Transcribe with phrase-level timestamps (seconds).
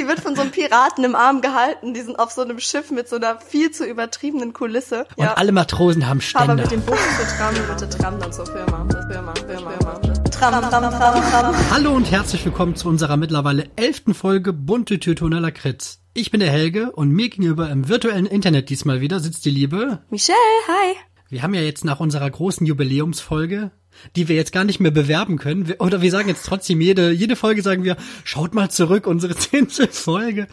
[0.00, 1.92] Die wird von so einem Piraten im Arm gehalten.
[1.92, 5.06] Die sind auf so einem Schiff mit so einer viel zu übertriebenen Kulisse.
[5.16, 5.34] Und ja.
[5.34, 6.52] alle Matrosen haben Ständer.
[6.52, 8.88] Aber mit dem Bus zur Tram, bitte Tram dann zur Firma.
[9.10, 10.00] Firma, Firma, Firma.
[10.30, 11.70] Tram, Tram, Tram, Tram.
[11.70, 16.00] Hallo und herzlich willkommen zu unserer mittlerweile elften Folge Bunte Tütoneller Kritz.
[16.14, 20.02] Ich bin der Helge und mir gegenüber im virtuellen Internet diesmal wieder sitzt die liebe
[20.08, 20.96] Michelle, hi.
[21.28, 23.70] Wir haben ja jetzt nach unserer großen Jubiläumsfolge
[24.16, 25.72] die wir jetzt gar nicht mehr bewerben können.
[25.78, 29.88] Oder wir sagen jetzt trotzdem jede, jede Folge sagen wir, schaut mal zurück, unsere zehnte
[29.88, 30.46] Folge.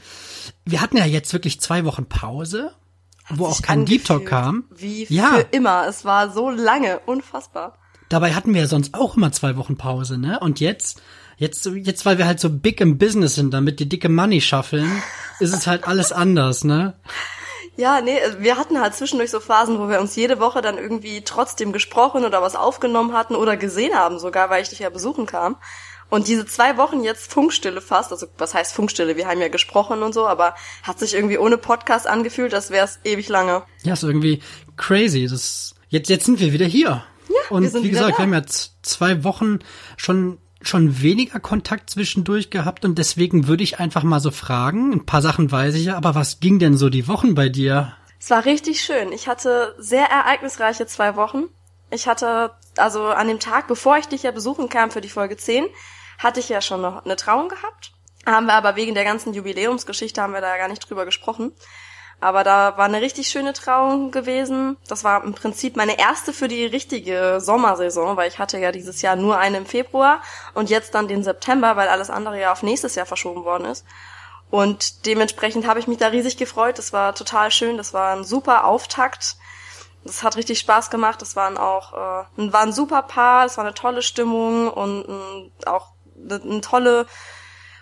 [0.65, 2.71] Wir hatten ja jetzt wirklich zwei Wochen Pause,
[3.25, 4.65] Hat wo auch kein Deep Talk kam.
[4.75, 5.35] Wie ja.
[5.35, 5.87] für immer.
[5.87, 6.99] Es war so lange.
[7.05, 7.77] Unfassbar.
[8.09, 10.39] Dabei hatten wir ja sonst auch immer zwei Wochen Pause, ne?
[10.39, 11.01] Und jetzt,
[11.37, 14.89] jetzt, jetzt, weil wir halt so big im Business sind, damit die dicke Money schaffeln,
[15.39, 16.95] ist es halt alles anders, ne?
[17.77, 21.21] Ja, nee, wir hatten halt zwischendurch so Phasen, wo wir uns jede Woche dann irgendwie
[21.21, 25.27] trotzdem gesprochen oder was aufgenommen hatten oder gesehen haben sogar, weil ich dich ja besuchen
[25.27, 25.57] kam.
[26.09, 29.15] Und diese zwei Wochen jetzt Funkstille fast, also was heißt Funkstille?
[29.15, 32.85] Wir haben ja gesprochen und so, aber hat sich irgendwie ohne Podcast angefühlt, das wäre
[32.85, 33.63] es ewig lange.
[33.83, 34.41] Ja, ist irgendwie
[34.77, 35.27] crazy.
[35.27, 37.03] Das jetzt jetzt sind wir wieder hier.
[37.27, 38.17] Ja, und wir sind wie gesagt, da.
[38.17, 38.43] wir haben ja
[38.81, 39.59] zwei Wochen
[39.97, 45.05] schon schon weniger Kontakt zwischendurch gehabt und deswegen würde ich einfach mal so fragen, ein
[45.05, 47.93] paar Sachen weiß ich ja, aber was ging denn so die Wochen bei dir?
[48.19, 49.11] Es war richtig schön.
[49.11, 51.45] Ich hatte sehr ereignisreiche zwei Wochen.
[51.91, 55.37] Ich hatte, also an dem Tag, bevor ich dich ja besuchen kam für die Folge
[55.37, 55.65] 10,
[56.17, 57.91] hatte ich ja schon noch eine Trauung gehabt.
[58.25, 61.53] Haben wir aber wegen der ganzen Jubiläumsgeschichte haben wir da gar nicht drüber gesprochen.
[62.19, 64.77] Aber da war eine richtig schöne Trauung gewesen.
[64.87, 69.03] Das war im Prinzip meine erste für die richtige Sommersaison, weil ich hatte ja dieses
[69.03, 70.21] Jahr nur eine im Februar
[70.55, 73.85] und jetzt dann den September, weil alles andere ja auf nächstes Jahr verschoben worden ist.
[74.49, 76.79] Und dementsprechend habe ich mich da riesig gefreut.
[76.79, 77.77] Das war total schön.
[77.77, 79.35] Das war ein super Auftakt.
[80.03, 81.21] Das hat richtig Spaß gemacht.
[81.21, 83.45] Das waren auch äh, war ein super Paar.
[83.45, 87.05] Es war eine tolle Stimmung und äh, auch eine, eine tolle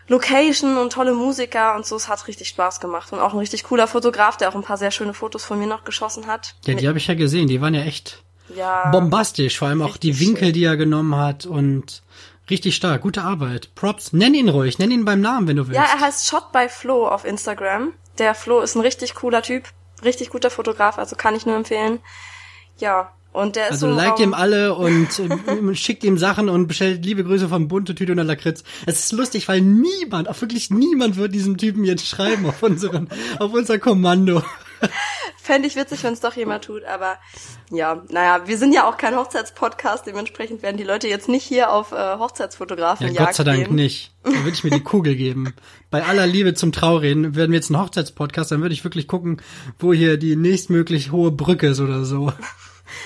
[0.08, 1.96] Location und tolle Musiker und so.
[1.96, 3.12] Es hat richtig Spaß gemacht.
[3.12, 5.68] Und auch ein richtig cooler Fotograf, der auch ein paar sehr schöne Fotos von mir
[5.68, 6.56] noch geschossen hat.
[6.66, 7.48] Ja, die habe ich ja gesehen.
[7.48, 8.24] Die waren ja echt
[8.56, 9.58] ja, bombastisch.
[9.58, 10.54] Vor allem auch die Winkel, schön.
[10.54, 12.04] die er genommen hat und
[12.50, 13.02] richtig stark.
[13.02, 13.74] Gute Arbeit.
[13.74, 14.14] Props.
[14.14, 14.78] Nenn ihn ruhig.
[14.78, 15.80] Nenn ihn beim Namen, wenn du willst.
[15.80, 17.94] Ja, er heißt Shot by Flo auf Instagram.
[18.20, 19.70] Der Flo ist ein richtig cooler Typ.
[20.04, 21.00] Richtig guter Fotograf.
[21.00, 22.00] Also kann ich nur empfehlen.
[22.78, 26.68] Ja, und der ist also so liked ihm alle und äh, schickt ihm Sachen und
[26.68, 28.64] bestellt liebe Grüße von Bunte Tüte und Lakritz.
[28.86, 33.10] Es ist lustig, weil niemand, auch wirklich niemand wird diesem Typen jetzt schreiben auf unseren,
[33.40, 34.42] auf unser Kommando.
[35.42, 37.18] Fände ich witzig, wenn es doch jemand tut, aber
[37.70, 41.72] ja, naja, wir sind ja auch kein Hochzeitspodcast, dementsprechend werden die Leute jetzt nicht hier
[41.72, 43.76] auf äh, Hochzeitsfotografen Ja, Gott sei Dank gehen.
[43.76, 44.12] nicht.
[44.24, 45.54] Da würde ich mir die Kugel geben.
[45.92, 49.42] Bei aller Liebe zum Traureden werden wir jetzt einen Hochzeitspodcast, dann würde ich wirklich gucken,
[49.78, 52.34] wo hier die nächstmöglich hohe Brücke ist oder so.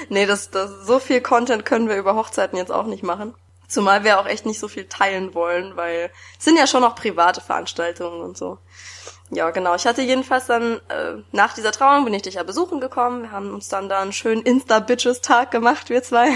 [0.10, 3.34] Nee, das, das, so viel Content können wir über Hochzeiten jetzt auch nicht machen.
[3.68, 6.96] Zumal wir auch echt nicht so viel teilen wollen, weil es sind ja schon noch
[6.96, 8.58] private Veranstaltungen und so.
[9.32, 9.76] Ja, genau.
[9.76, 13.24] Ich hatte jedenfalls dann äh, nach dieser Trauung bin ich dich ja besuchen gekommen.
[13.24, 16.30] Wir haben uns dann da einen schönen Insta-Bitches-Tag gemacht, wir zwei.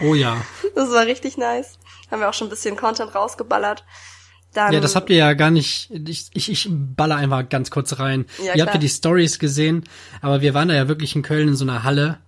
[0.00, 0.40] Oh ja.
[0.74, 1.78] Das war richtig nice.
[2.10, 3.84] Haben wir auch schon ein bisschen Content rausgeballert.
[4.54, 5.90] Dann, ja, das habt ihr ja gar nicht.
[5.90, 8.26] Ich, ich, ich baller einfach ganz kurz rein.
[8.38, 8.66] Ja, ihr klar.
[8.66, 9.84] habt ja die Stories gesehen,
[10.20, 12.18] aber wir waren da ja wirklich in Köln in so einer Halle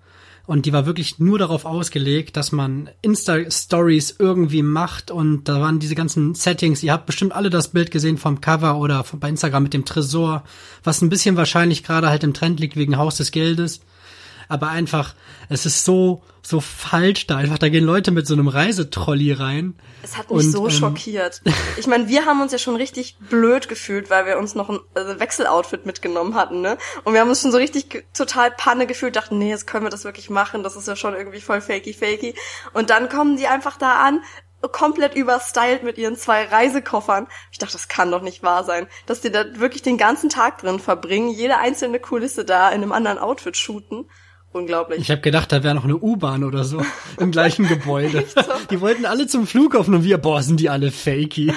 [0.46, 5.78] und die war wirklich nur darauf ausgelegt, dass man Insta-Stories irgendwie macht und da waren
[5.78, 6.82] diese ganzen Settings.
[6.82, 10.44] Ihr habt bestimmt alle das Bild gesehen vom Cover oder bei Instagram mit dem Tresor,
[10.82, 13.80] was ein bisschen wahrscheinlich gerade halt im Trend liegt wegen Haus des Geldes.
[14.48, 15.14] Aber einfach,
[15.48, 17.38] es ist so, so falsch da.
[17.38, 19.74] Einfach, da gehen Leute mit so einem Reisetrolli rein.
[20.02, 21.42] Es hat mich Und, so ähm, schockiert.
[21.76, 24.78] Ich meine, wir haben uns ja schon richtig blöd gefühlt, weil wir uns noch ein
[24.94, 26.78] äh, Wechseloutfit mitgenommen hatten, ne?
[27.04, 29.90] Und wir haben uns schon so richtig total Panne gefühlt, dachten, nee, jetzt können wir
[29.90, 32.34] das wirklich machen, das ist ja schon irgendwie voll fakey fakey.
[32.72, 34.20] Und dann kommen die einfach da an,
[34.68, 37.26] komplett überstylt mit ihren zwei Reisekoffern.
[37.50, 40.58] Ich dachte, das kann doch nicht wahr sein, dass die da wirklich den ganzen Tag
[40.58, 44.08] drin verbringen, jede einzelne Kulisse da in einem anderen Outfit shooten.
[44.54, 45.00] Unglaublich.
[45.00, 46.80] Ich habe gedacht, da wäre noch eine U-Bahn oder so
[47.18, 48.24] im gleichen Gebäude.
[48.32, 48.40] So?
[48.70, 51.52] Die wollten alle zum Flughafen und wir, boah, sind die alle fakey.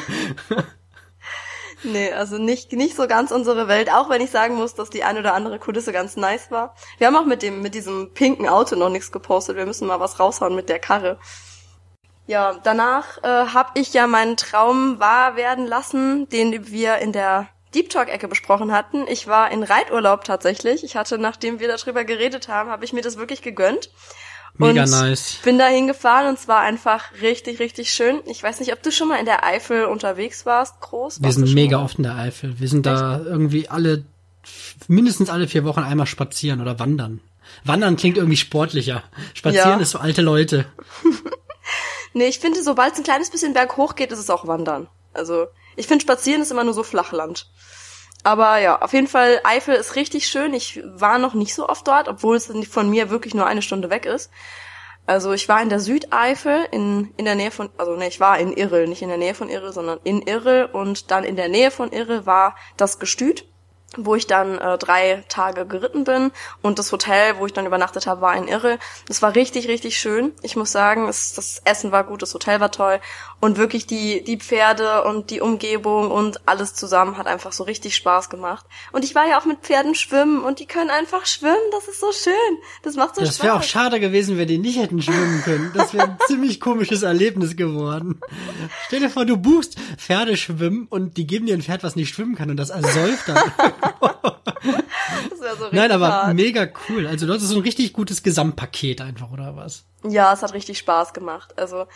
[1.83, 5.03] Nee, also nicht, nicht so ganz unsere Welt, auch wenn ich sagen muss, dass die
[5.03, 6.73] ein oder andere Kulisse ganz nice war.
[6.97, 9.57] Wir haben auch mit dem, mit diesem pinken Auto noch nichts gepostet.
[9.57, 11.19] Wir müssen mal was raushauen mit der Karre.
[12.25, 17.47] Ja, danach äh, habe ich ja meinen Traum wahr werden lassen, den wir in der
[17.75, 19.05] Deep Talk-Ecke besprochen hatten.
[19.07, 20.83] Ich war in Reiturlaub tatsächlich.
[20.83, 23.89] Ich hatte, nachdem wir darüber geredet haben, habe ich mir das wirklich gegönnt.
[24.55, 25.39] Mega und nice.
[25.43, 28.21] bin da hingefahren und es war einfach richtig, richtig schön.
[28.25, 31.21] Ich weiß nicht, ob du schon mal in der Eifel unterwegs warst, groß.
[31.21, 31.83] Wir sind mega mal?
[31.83, 32.59] oft in der Eifel.
[32.59, 34.03] Wir sind da irgendwie alle,
[34.87, 37.21] mindestens alle vier Wochen einmal spazieren oder wandern.
[37.65, 39.03] Wandern klingt irgendwie sportlicher.
[39.33, 39.77] Spazieren Ja.
[39.77, 40.65] ist so alte Leute.
[42.13, 44.87] Nee, ich finde, sobald es ein kleines bisschen berghoch geht, ist es auch Wandern.
[45.13, 47.47] Also Ich finde, Spazieren ist immer nur so Flachland.
[48.23, 50.53] Aber ja, auf jeden Fall, Eifel ist richtig schön.
[50.53, 53.89] Ich war noch nicht so oft dort, obwohl es von mir wirklich nur eine Stunde
[53.89, 54.29] weg ist.
[55.05, 58.37] Also ich war in der Südeifel, in, in der Nähe von, also ne, ich war
[58.39, 61.47] in Irrel, nicht in der Nähe von Irrel, sondern in Irrel und dann in der
[61.47, 63.45] Nähe von Irrel war das Gestüt
[63.95, 66.31] wo ich dann äh, drei Tage geritten bin
[66.61, 68.79] und das Hotel, wo ich dann übernachtet habe, war in Irre.
[69.07, 70.33] Das war richtig, richtig schön.
[70.41, 72.99] Ich muss sagen, es, das Essen war gut, das Hotel war toll
[73.39, 77.95] und wirklich die die Pferde und die Umgebung und alles zusammen hat einfach so richtig
[77.95, 78.65] Spaß gemacht.
[78.91, 81.55] Und ich war ja auch mit Pferden schwimmen und die können einfach schwimmen.
[81.71, 82.33] Das ist so schön.
[82.83, 83.37] Das macht so das Spaß.
[83.37, 85.71] Das wäre auch schade gewesen, wenn die nicht hätten schwimmen können.
[85.73, 88.19] Das wäre ein ziemlich komisches Erlebnis geworden.
[88.87, 92.13] Stell dir vor, du buchst Pferde schwimmen und die geben dir ein Pferd, was nicht
[92.13, 93.37] schwimmen kann und das ersäuft dann.
[95.29, 96.33] das wäre so richtig Nein, aber hart.
[96.35, 97.07] mega cool.
[97.07, 99.85] Also das ist so ein richtig gutes Gesamtpaket einfach, oder was?
[100.03, 101.57] Ja, es hat richtig Spaß gemacht.
[101.57, 101.87] Also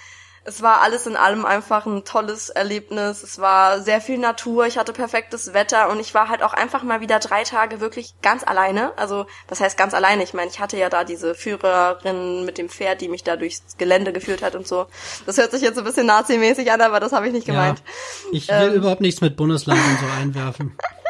[0.44, 3.22] es war alles in allem einfach ein tolles Erlebnis.
[3.22, 6.82] Es war sehr viel Natur, ich hatte perfektes Wetter und ich war halt auch einfach
[6.82, 8.98] mal wieder drei Tage wirklich ganz alleine.
[8.98, 10.24] Also, was heißt ganz alleine?
[10.24, 13.78] Ich meine, ich hatte ja da diese Führerin mit dem Pferd, die mich da durchs
[13.78, 14.88] Gelände geführt hat und so.
[15.28, 17.80] Das hört sich jetzt ein bisschen nazimäßig an, aber das habe ich nicht gemeint.
[17.80, 20.76] Ja, ich will ähm, überhaupt nichts mit Bundesland und so einwerfen.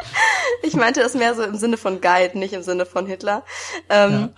[0.62, 3.44] ich meinte das mehr so im Sinne von Guide, nicht im Sinne von Hitler.
[3.88, 4.30] Ähm,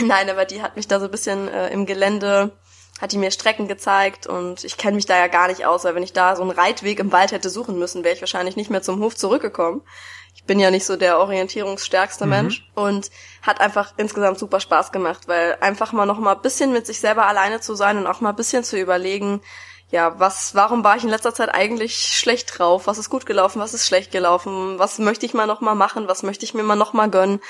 [0.00, 0.06] ja.
[0.06, 2.52] Nein, aber die hat mich da so ein bisschen äh, im Gelände
[3.00, 5.94] hat die mir Strecken gezeigt und ich kenne mich da ja gar nicht aus, weil
[5.94, 8.70] wenn ich da so einen Reitweg im Wald hätte suchen müssen, wäre ich wahrscheinlich nicht
[8.70, 9.82] mehr zum Hof zurückgekommen.
[10.34, 12.30] Ich bin ja nicht so der orientierungsstärkste mhm.
[12.30, 13.10] Mensch und
[13.42, 17.00] hat einfach insgesamt super Spaß gemacht, weil einfach mal noch mal ein bisschen mit sich
[17.00, 19.40] selber alleine zu sein und auch mal ein bisschen zu überlegen,
[19.90, 22.86] ja, was, warum war ich in letzter Zeit eigentlich schlecht drauf?
[22.86, 23.60] Was ist gut gelaufen?
[23.60, 24.78] Was ist schlecht gelaufen?
[24.78, 26.08] Was möchte ich mal noch mal machen?
[26.08, 27.40] Was möchte ich mir mal noch mal gönnen?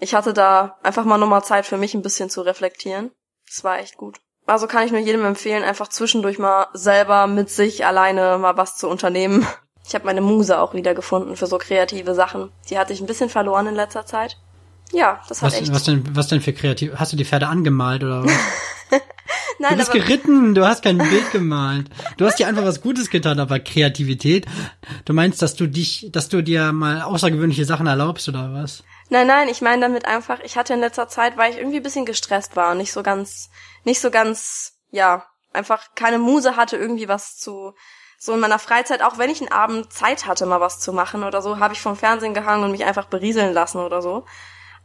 [0.00, 3.10] Ich hatte da einfach mal noch mal Zeit für mich ein bisschen zu reflektieren.
[3.46, 4.20] Das war echt gut.
[4.46, 8.76] Also kann ich nur jedem empfehlen, einfach zwischendurch mal selber mit sich alleine mal was
[8.76, 9.46] zu unternehmen.
[9.84, 12.52] Ich habe meine Muse auch wieder gefunden für so kreative Sachen.
[12.70, 14.36] Die hatte ich ein bisschen verloren in letzter Zeit.
[14.92, 15.74] Ja, das hat was, echt.
[15.74, 16.92] Was denn, was denn für kreativ?
[16.94, 18.32] Hast du die Pferde angemalt oder was?
[19.58, 21.88] Nein, du bist geritten, du hast kein Bild gemalt.
[22.16, 24.46] Du hast dir einfach was Gutes getan, aber Kreativität.
[25.04, 28.82] Du meinst, dass du dich, dass du dir mal außergewöhnliche Sachen erlaubst oder was?
[29.08, 31.82] Nein, nein, ich meine damit einfach, ich hatte in letzter Zeit, weil ich irgendwie ein
[31.82, 33.50] bisschen gestresst war und nicht so ganz,
[33.84, 37.74] nicht so ganz, ja, einfach keine Muse hatte, irgendwie was zu,
[38.18, 41.24] so in meiner Freizeit, auch wenn ich einen Abend Zeit hatte, mal was zu machen
[41.24, 44.24] oder so, habe ich vom Fernsehen gehangen und mich einfach berieseln lassen oder so.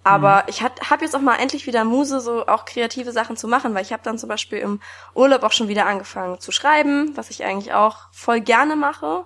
[0.08, 0.44] Aber mhm.
[0.48, 3.82] ich habe jetzt auch mal endlich wieder Muse, so auch kreative Sachen zu machen, weil
[3.82, 4.80] ich habe dann zum Beispiel im
[5.14, 9.26] Urlaub auch schon wieder angefangen zu schreiben, was ich eigentlich auch voll gerne mache.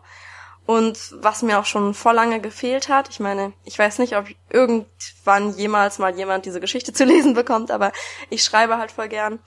[0.66, 4.26] Und was mir auch schon vor lange gefehlt hat, ich meine, ich weiß nicht, ob
[4.50, 7.92] irgendwann jemals mal jemand diese Geschichte zu lesen bekommt, aber
[8.30, 9.40] ich schreibe halt voll gern.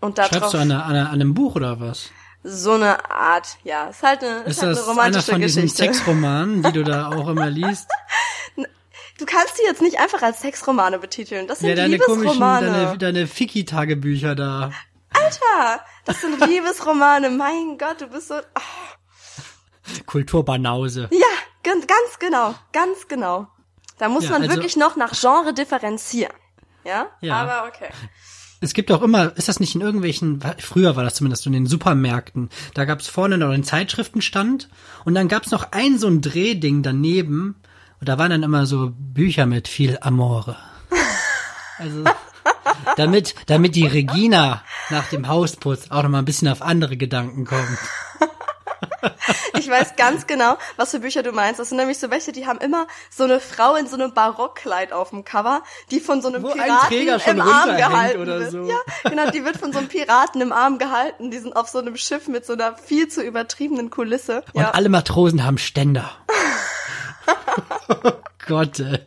[0.00, 2.10] Und da Schreibst du an, einer, an, einer, an einem Buch oder was?
[2.42, 3.88] So eine Art, ja.
[3.88, 5.60] Ist halt eine, ist, ist halt das eine romantische einer von Geschichte.
[5.60, 7.88] diesen Sexromanen, die du da auch immer liest?
[9.20, 11.46] Du kannst die jetzt nicht einfach als Sexromane betiteln.
[11.46, 12.66] Das sind ja, deine Liebesromane.
[12.66, 14.72] deine, deine Ficky-Tagebücher da.
[15.12, 17.28] Alter, das sind Liebesromane.
[17.28, 18.36] Mein Gott, du bist so.
[18.36, 20.00] Oh.
[20.06, 21.08] Kulturbanause.
[21.12, 21.26] Ja,
[21.62, 23.48] ganz, ganz genau, ganz genau.
[23.98, 26.32] Da muss Ja, man also- wirklich noch nach Genre differenzieren.
[26.84, 27.08] Ja?
[27.20, 27.36] Ja.
[27.36, 27.90] Aber okay.
[28.62, 31.66] Es gibt auch immer, ist das nicht in irgendwelchen, früher war das zumindest in den
[31.66, 34.68] Supermärkten, da gab's vorne noch einen Zeitschriftenstand
[35.04, 37.56] und dann gab's noch ein so ein Drehding daneben
[38.00, 40.56] und da waren dann immer so Bücher mit viel Amore.
[41.78, 42.04] Also
[42.96, 47.44] damit, damit die Regina nach dem Hausputz auch noch mal ein bisschen auf andere Gedanken
[47.46, 47.78] kommt.
[49.58, 51.60] Ich weiß ganz genau, was für Bücher du meinst.
[51.60, 54.92] Das sind nämlich so welche, die haben immer so eine Frau in so einem Barockkleid
[54.92, 56.54] auf dem Cover, die von so einem Wo ein
[56.88, 58.50] Piraten schon im Arm gehalten oder wird.
[58.50, 58.64] so.
[58.64, 58.76] Ja,
[59.08, 61.30] genau, die wird von so einem Piraten im Arm gehalten.
[61.30, 64.42] Die sind auf so einem Schiff mit so einer viel zu übertriebenen Kulisse.
[64.54, 64.70] Und Ja.
[64.72, 66.10] alle Matrosen haben Ständer.
[67.88, 68.12] Oh
[68.46, 68.98] Gott, ey.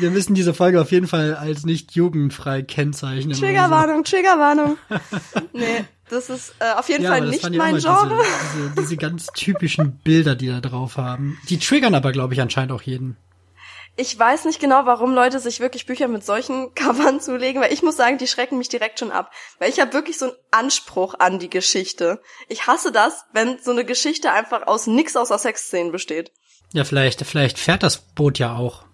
[0.00, 3.28] wir müssen diese Folge auf jeden Fall als nicht jugendfrei kennzeichnen.
[3.28, 3.42] oder so.
[3.42, 4.78] Triggerwarnung, Triggerwarnung.
[5.52, 8.18] nee, das ist äh, auf jeden Ja, Fall nicht mein Genre.
[8.22, 11.38] Diese, diese, diese ganz typischen Bilder, die da drauf haben.
[11.48, 13.16] Die triggern aber, glaube ich, anscheinend auch jeden.
[13.96, 17.82] Ich weiß nicht genau, warum Leute sich wirklich Bücher mit solchen Covern zulegen, weil ich
[17.82, 19.30] muss sagen, die schrecken mich direkt schon ab.
[19.58, 22.20] Weil ich habe wirklich so einen Anspruch an die Geschichte.
[22.48, 26.32] Ich hasse das, wenn so eine Geschichte einfach aus nix außer Sexszenen besteht.
[26.72, 28.84] Ja, vielleicht, vielleicht fährt das Boot ja auch.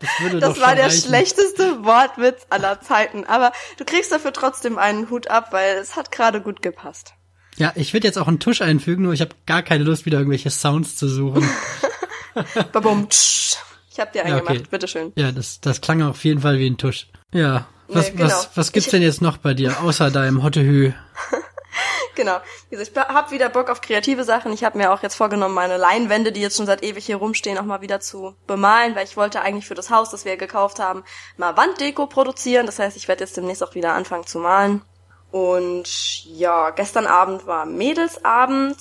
[0.00, 1.06] Das, würde Das war der reichen.
[1.08, 3.24] schlechteste Wortwitz aller Zeiten.
[3.24, 7.14] Aber du kriegst dafür trotzdem einen Hut ab, weil es hat gerade gut gepasst.
[7.56, 10.18] Ja, ich würde jetzt auch einen Tusch einfügen, nur ich habe gar keine Lust, wieder
[10.18, 11.46] irgendwelche Sounds zu suchen.
[12.72, 13.56] Babum, tsch.
[13.90, 14.66] Ich hab dir Ja, eingemacht, okay.
[14.70, 15.12] bitteschön.
[15.16, 17.08] Ja, das, das klang auf jeden Fall wie ein Tusch.
[17.34, 17.66] Ja.
[17.88, 18.24] Was, Nee, genau.
[18.24, 20.92] was, was gibt's Ich- denn jetzt noch bei dir, außer deinem Hottehü?
[22.14, 22.38] genau.
[22.70, 24.52] Ich habe wieder Bock auf kreative Sachen.
[24.52, 27.58] Ich habe mir auch jetzt vorgenommen, meine Leinwände, die jetzt schon seit ewig hier rumstehen,
[27.58, 30.78] auch mal wieder zu bemalen, weil ich wollte eigentlich für das Haus, das wir gekauft
[30.78, 31.04] haben,
[31.36, 32.66] mal Wanddeko produzieren.
[32.66, 34.82] Das heißt, ich werde jetzt demnächst auch wieder anfangen zu malen.
[35.30, 38.76] Und ja, gestern Abend war Mädelsabend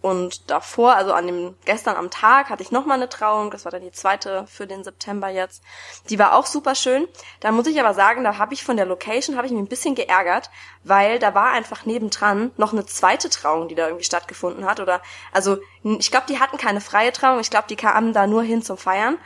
[0.00, 3.50] und davor, also an dem gestern am Tag, hatte ich noch mal eine Trauung.
[3.50, 5.62] Das war dann die zweite für den September jetzt.
[6.08, 7.08] Die war auch super schön.
[7.40, 9.68] Da muss ich aber sagen, da habe ich von der Location habe ich mich ein
[9.68, 10.50] bisschen geärgert,
[10.84, 14.78] weil da war einfach nebendran noch eine zweite Trauung, die da irgendwie stattgefunden hat.
[14.78, 15.02] Oder
[15.32, 17.40] also ich glaube, die hatten keine freie Trauung.
[17.40, 19.18] Ich glaube, die kamen da nur hin zum Feiern.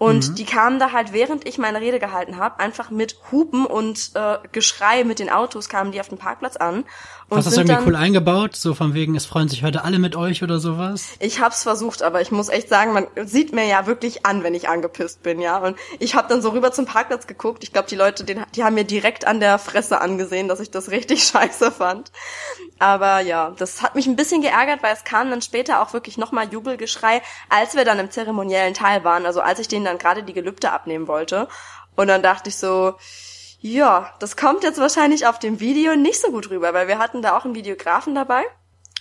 [0.00, 0.34] Und mhm.
[0.36, 4.38] die kamen da halt, während ich meine Rede gehalten habe, einfach mit Hupen und äh,
[4.50, 6.86] Geschrei mit den Autos kamen die auf den Parkplatz an.
[7.30, 8.56] Und Hast du das irgendwie dann, cool eingebaut?
[8.56, 11.10] So von wegen, es freuen sich heute alle mit euch oder sowas?
[11.20, 14.52] Ich hab's versucht, aber ich muss echt sagen, man sieht mir ja wirklich an, wenn
[14.52, 15.58] ich angepisst bin, ja.
[15.58, 17.62] Und ich habe dann so rüber zum Parkplatz geguckt.
[17.62, 20.72] Ich glaube, die Leute, die, die haben mir direkt an der Fresse angesehen, dass ich
[20.72, 22.10] das richtig scheiße fand.
[22.80, 26.18] Aber ja, das hat mich ein bisschen geärgert, weil es kam dann später auch wirklich
[26.18, 30.24] nochmal Jubelgeschrei, als wir dann im zeremoniellen Teil waren, also als ich denen dann gerade
[30.24, 31.46] die Gelübde abnehmen wollte.
[31.94, 32.94] Und dann dachte ich so,
[33.60, 37.20] ja, das kommt jetzt wahrscheinlich auf dem Video nicht so gut rüber, weil wir hatten
[37.22, 38.44] da auch einen Videografen dabei.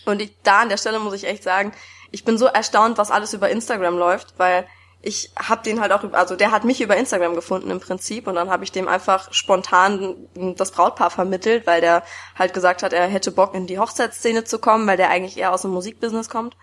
[0.05, 1.71] Und ich, da an der Stelle muss ich echt sagen,
[2.11, 4.67] ich bin so erstaunt, was alles über Instagram läuft, weil
[5.01, 8.35] ich hab den halt auch, also der hat mich über Instagram gefunden im Prinzip und
[8.35, 12.03] dann habe ich dem einfach spontan das Brautpaar vermittelt, weil der
[12.37, 15.53] halt gesagt hat, er hätte Bock in die Hochzeitsszene zu kommen, weil der eigentlich eher
[15.53, 16.57] aus dem Musikbusiness kommt.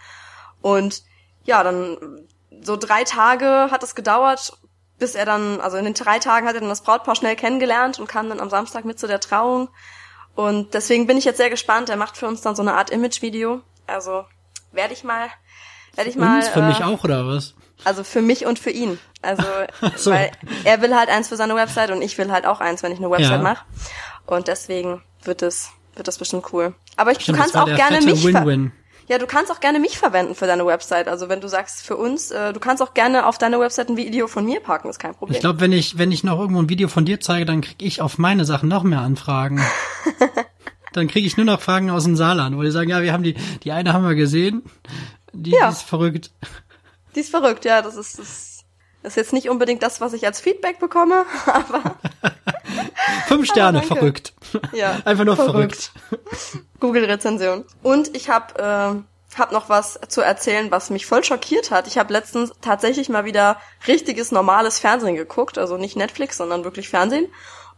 [0.60, 1.02] Und
[1.44, 2.26] ja, dann
[2.60, 4.52] so drei Tage hat es gedauert,
[4.98, 7.98] bis er dann, also in den drei Tagen hat er dann das Brautpaar schnell kennengelernt
[7.98, 9.68] und kam dann am Samstag mit zu der Trauung.
[10.34, 11.88] Und deswegen bin ich jetzt sehr gespannt.
[11.88, 13.62] Er macht für uns dann so eine Art Image-Video.
[13.86, 14.24] Also
[14.72, 15.28] werde ich mal,
[15.94, 16.36] werde ich mal.
[16.36, 17.54] Uns, für äh, mich auch oder was?
[17.84, 18.98] Also für mich und für ihn.
[19.22, 19.44] Also,
[19.96, 20.10] so.
[20.10, 20.30] weil
[20.64, 22.98] er will halt eins für seine Website und ich will halt auch eins, wenn ich
[22.98, 23.38] eine Website ja.
[23.38, 23.64] mache.
[24.26, 26.74] Und deswegen wird es, wird das bestimmt cool.
[26.96, 28.24] Aber ich, Stimmt, du kannst auch gerne mich.
[28.24, 28.70] Win -win.
[29.08, 31.06] Ja, du kannst auch gerne mich verwenden für deine Website.
[31.06, 33.96] Also wenn du sagst für uns, äh, du kannst auch gerne auf deine Website ein
[33.96, 35.34] Video von mir packen, ist kein Problem.
[35.34, 37.76] Ich glaube, wenn ich wenn ich noch irgendwo ein Video von dir zeige, dann krieg
[37.78, 39.60] ich auf meine Sachen noch mehr Anfragen.
[40.92, 43.22] dann kriege ich nur noch Fragen aus dem Saarland, wo die sagen, ja, wir haben
[43.22, 44.62] die die eine haben wir gesehen,
[45.32, 45.68] die, ja.
[45.68, 46.30] die ist verrückt.
[47.14, 48.56] Die ist verrückt, ja, das ist das
[49.02, 51.96] ist jetzt nicht unbedingt das, was ich als Feedback bekomme, aber
[53.26, 54.34] Fünf Sterne, verrückt.
[54.72, 54.98] Ja.
[55.04, 55.92] Einfach nur verrückt.
[56.08, 56.64] verrückt.
[56.80, 57.64] Google-Rezension.
[57.82, 61.86] Und ich habe äh, hab noch was zu erzählen, was mich voll schockiert hat.
[61.86, 65.58] Ich habe letztens tatsächlich mal wieder richtiges, normales Fernsehen geguckt.
[65.58, 67.28] Also nicht Netflix, sondern wirklich Fernsehen.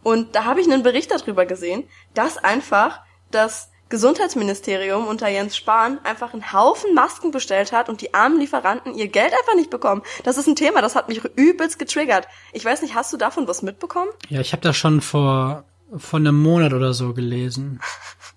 [0.02, 5.98] Und da habe ich einen Bericht darüber gesehen, dass einfach das Gesundheitsministerium unter Jens Spahn
[6.04, 10.02] einfach einen Haufen Masken bestellt hat und die armen Lieferanten ihr Geld einfach nicht bekommen.
[10.24, 12.28] Das ist ein Thema, das hat mich übelst getriggert.
[12.52, 14.10] Ich weiß nicht, hast du davon was mitbekommen?
[14.28, 15.64] Ja, ich habe das schon vor
[15.96, 17.80] vor einem Monat oder so gelesen.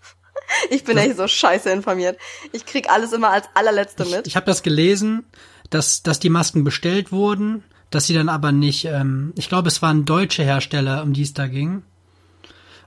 [0.70, 2.18] ich bin das, echt so scheiße informiert.
[2.54, 4.28] Ich krieg alles immer als allerletzte ich, mit.
[4.28, 5.26] Ich habe das gelesen,
[5.70, 8.86] dass dass die Masken bestellt wurden, dass sie dann aber nicht.
[8.86, 11.84] Ähm, ich glaube, es waren deutsche Hersteller, um die es da ging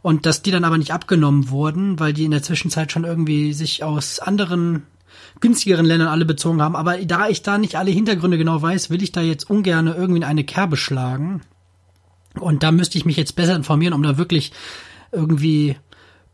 [0.04, 3.54] und dass die dann aber nicht abgenommen wurden, weil die in der Zwischenzeit schon irgendwie
[3.54, 4.82] sich aus anderen
[5.40, 6.76] günstigeren Ländern alle bezogen haben.
[6.76, 10.18] Aber da ich da nicht alle Hintergründe genau weiß, will ich da jetzt ungern irgendwie
[10.18, 11.40] in eine Kerbe schlagen.
[12.38, 14.52] Und da müsste ich mich jetzt besser informieren, um da wirklich
[15.10, 15.76] irgendwie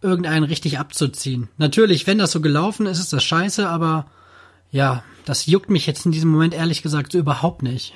[0.02, 1.48] irgendeinen richtig abzuziehen.
[1.56, 4.06] Natürlich, wenn das so gelaufen ist, ist das scheiße, aber
[4.72, 7.94] ja, das juckt mich jetzt in diesem Moment ehrlich gesagt so überhaupt nicht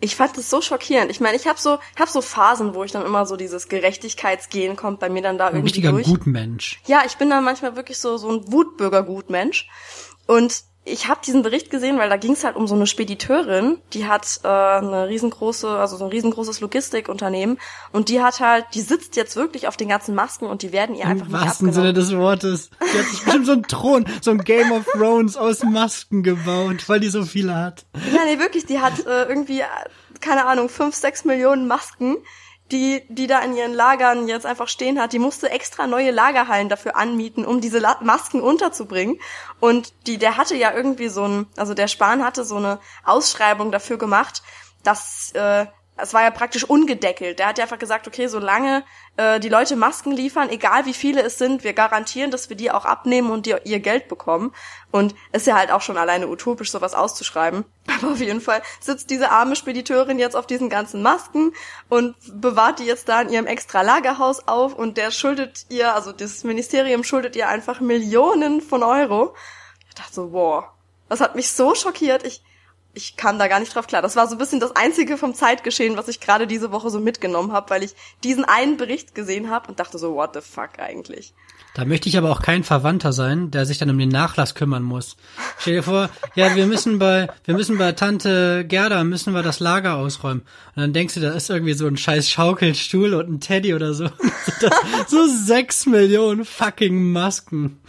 [0.00, 1.10] ich fand das so schockierend.
[1.10, 4.76] Ich meine, ich habe so hab so Phasen, wo ich dann immer so dieses Gerechtigkeitsgehen
[4.76, 6.06] kommt bei mir dann da ein irgendwie richtiger durch.
[6.06, 6.80] Gutmensch.
[6.86, 9.68] Ja, ich bin dann manchmal wirklich so so ein Wutbürger-Gutmensch
[10.26, 13.78] und ich habe diesen Bericht gesehen, weil da ging es halt um so eine Spediteurin,
[13.94, 17.58] die hat äh, eine riesengroße, also so ein riesengroßes Logistikunternehmen
[17.92, 20.94] und die hat halt, die sitzt jetzt wirklich auf den ganzen Masken und die werden
[20.94, 22.70] ihr einfach Im nicht wahrsten Sinne des Wortes.
[22.80, 26.88] Die hat sich bestimmt so ein Thron, so ein Game of Thrones aus Masken gebaut,
[26.88, 27.86] weil die so viele hat.
[28.12, 29.62] Ja, nee, wirklich, die hat äh, irgendwie,
[30.20, 32.18] keine Ahnung, fünf, sechs Millionen Masken
[32.72, 36.68] die, die da in ihren Lagern jetzt einfach stehen hat, die musste extra neue Lagerhallen
[36.68, 39.20] dafür anmieten, um diese La Masken unterzubringen.
[39.60, 43.70] Und die, der hatte ja irgendwie so ein, also der Spahn hatte so eine Ausschreibung
[43.70, 44.42] dafür gemacht,
[44.82, 47.38] dass äh, es war ja praktisch ungedeckelt.
[47.38, 48.84] Der hat ja einfach gesagt, okay, solange
[49.16, 52.72] äh, die Leute Masken liefern, egal wie viele es sind, wir garantieren, dass wir die
[52.72, 54.52] auch abnehmen und die ihr Geld bekommen.
[54.90, 57.64] Und ist ja halt auch schon alleine utopisch, sowas auszuschreiben.
[57.86, 61.52] Aber auf jeden Fall sitzt diese arme Spediteurin jetzt auf diesen ganzen Masken
[61.88, 66.10] und bewahrt die jetzt da in ihrem extra Lagerhaus auf und der schuldet ihr, also
[66.10, 69.34] das Ministerium schuldet ihr einfach Millionen von Euro.
[69.88, 70.72] Ich dachte so, boah,
[71.08, 72.26] das hat mich so schockiert.
[72.26, 72.42] Ich
[72.94, 74.02] ich kam da gar nicht drauf klar.
[74.02, 77.00] Das war so ein bisschen das Einzige vom Zeitgeschehen, was ich gerade diese Woche so
[77.00, 80.78] mitgenommen habe, weil ich diesen einen Bericht gesehen habe und dachte so, what the fuck
[80.78, 81.34] eigentlich.
[81.74, 84.84] Da möchte ich aber auch kein Verwandter sein, der sich dann um den Nachlass kümmern
[84.84, 85.16] muss.
[85.58, 89.58] Stell dir vor, ja, wir müssen bei, wir müssen bei Tante Gerda, müssen wir das
[89.58, 90.42] Lager ausräumen.
[90.76, 93.92] Und dann denkst du, da ist irgendwie so ein scheiß Schaukelstuhl und ein Teddy oder
[93.92, 94.08] so.
[95.08, 97.80] so sechs Millionen fucking Masken.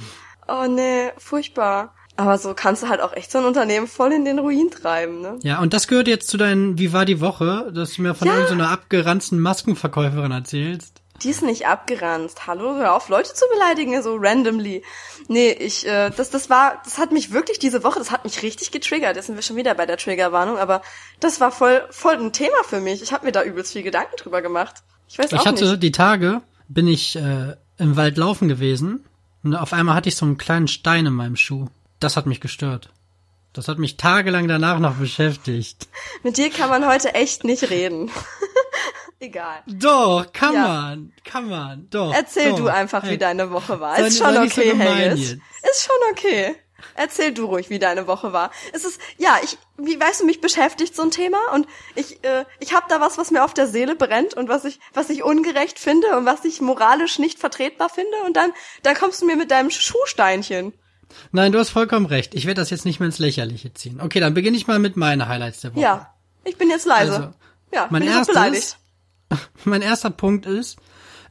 [0.48, 1.95] Oh nee, furchtbar.
[2.18, 5.22] Aber so kannst du halt auch echt so ein Unternehmen voll in den Ruin treiben,
[5.22, 5.38] ne?
[5.44, 8.28] Ja, und das gehört jetzt zu deinen Wie war die Woche, dass du mir von
[8.28, 8.36] Ja.
[8.36, 11.02] irgendeiner abgeranzten Maskenverkäuferin erzählst.
[11.24, 12.46] Die ist nicht abgeranzt.
[12.46, 14.84] Hallo, hör auf, Leute zu beleidigen, so randomly.
[15.30, 18.44] Nee, ich, äh, das, das war, das hat mich wirklich diese Woche, das hat mich
[18.44, 19.16] richtig getriggert.
[19.16, 20.82] Jetzt sind wir schon wieder bei der Triggerwarnung, aber
[21.22, 23.02] das war voll, voll ein Thema für mich.
[23.02, 24.76] Ich habe mir da übelst viel Gedanken drüber gemacht.
[25.08, 25.84] Ich weiß auch Ich hatte nicht.
[25.84, 29.06] die Tage, bin ich äh, im Wald laufen gewesen
[29.44, 31.68] und auf einmal hatte ich so einen kleinen Stein in meinem Schuh.
[32.06, 32.90] Das hat mich gestört.
[33.54, 35.88] Das hat mich tagelang danach noch beschäftigt.
[36.22, 38.12] Mit dir kann man heute echt nicht reden.
[39.20, 39.64] Egal.
[39.66, 40.68] Doch, kann Ja.
[40.68, 42.14] man, kann man, doch.
[42.14, 42.58] Erzähl doch.
[42.58, 43.98] du einfach, Hey, wie deine Woche war.
[43.98, 45.32] Ist schon so okay, Haggis.
[45.32, 45.42] jetzt.
[45.72, 46.56] Ist schon okay.
[46.94, 48.52] Erzähl du ruhig, wie deine Woche war.
[48.72, 52.46] Es ist, ja, ich, wie weißt du, mich beschäftigt so ein Thema und ich, äh,
[52.60, 55.24] ich habe da was, was mir auf der Seele brennt und was ich, was ich
[55.24, 58.52] ungerecht finde und was ich moralisch nicht vertretbar finde und dann,
[58.84, 60.72] dann kommst du mir mit deinem Schuhsteinchen.
[61.32, 62.34] Nein, du hast vollkommen recht.
[62.36, 64.00] Ich werde das jetzt nicht mehr ins Lächerliche ziehen.
[64.02, 65.82] Okay, dann beginne ich mal mit meinen Highlights der Woche.
[65.82, 67.14] Ja, ich bin jetzt leise.
[67.16, 67.34] Also,
[67.74, 68.78] ja, mein bin erstes- beleidigt.
[69.64, 70.78] Mein erster Punkt ist,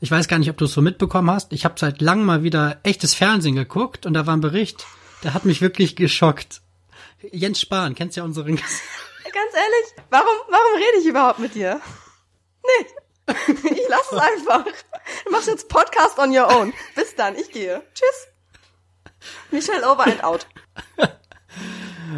[0.00, 1.52] ich weiß gar nicht, ob du es so mitbekommen hast.
[1.52, 4.84] Ich habe seit langem mal wieder echtes Fernsehen geguckt und da war ein Bericht,
[5.22, 6.60] der hat mich wirklich geschockt.
[7.30, 11.80] Jens Spahn, kennst ja unseren Ganz ehrlich, warum, warum rede ich überhaupt mit dir?
[12.62, 12.86] Nee.
[13.70, 14.64] Ich lass es einfach.
[15.24, 16.74] Du machst jetzt Podcast on your own.
[16.94, 17.82] Bis dann, ich gehe.
[17.94, 18.28] Tschüss.
[19.50, 20.46] Michelle over and out.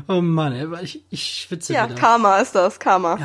[0.08, 1.94] Oh Mann, ich, ich schwitze Ja, wieder.
[1.94, 3.18] Karma ist das, Karma.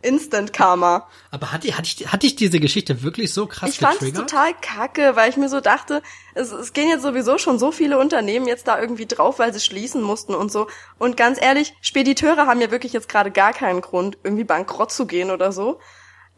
[0.00, 1.08] Instant Karma.
[1.30, 4.28] Aber hatte, hatte, ich, hatte ich diese Geschichte wirklich so krass Ich fand's getriggert?
[4.30, 6.02] total kacke, weil ich mir so dachte,
[6.34, 9.60] es, es gehen jetzt sowieso schon so viele Unternehmen jetzt da irgendwie drauf, weil sie
[9.60, 10.66] schließen mussten und so.
[10.98, 15.06] Und ganz ehrlich, Spediteure haben ja wirklich jetzt gerade gar keinen Grund, irgendwie bankrott zu
[15.06, 15.78] gehen oder so.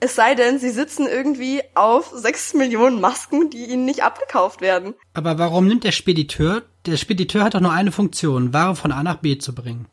[0.01, 4.95] Es sei denn, sie sitzen irgendwie auf sechs Millionen Masken, die ihnen nicht abgekauft werden.
[5.15, 9.03] Aber warum nimmt der Spediteur, der Spediteur hat doch nur eine Funktion, Ware von A
[9.03, 9.87] nach B zu bringen.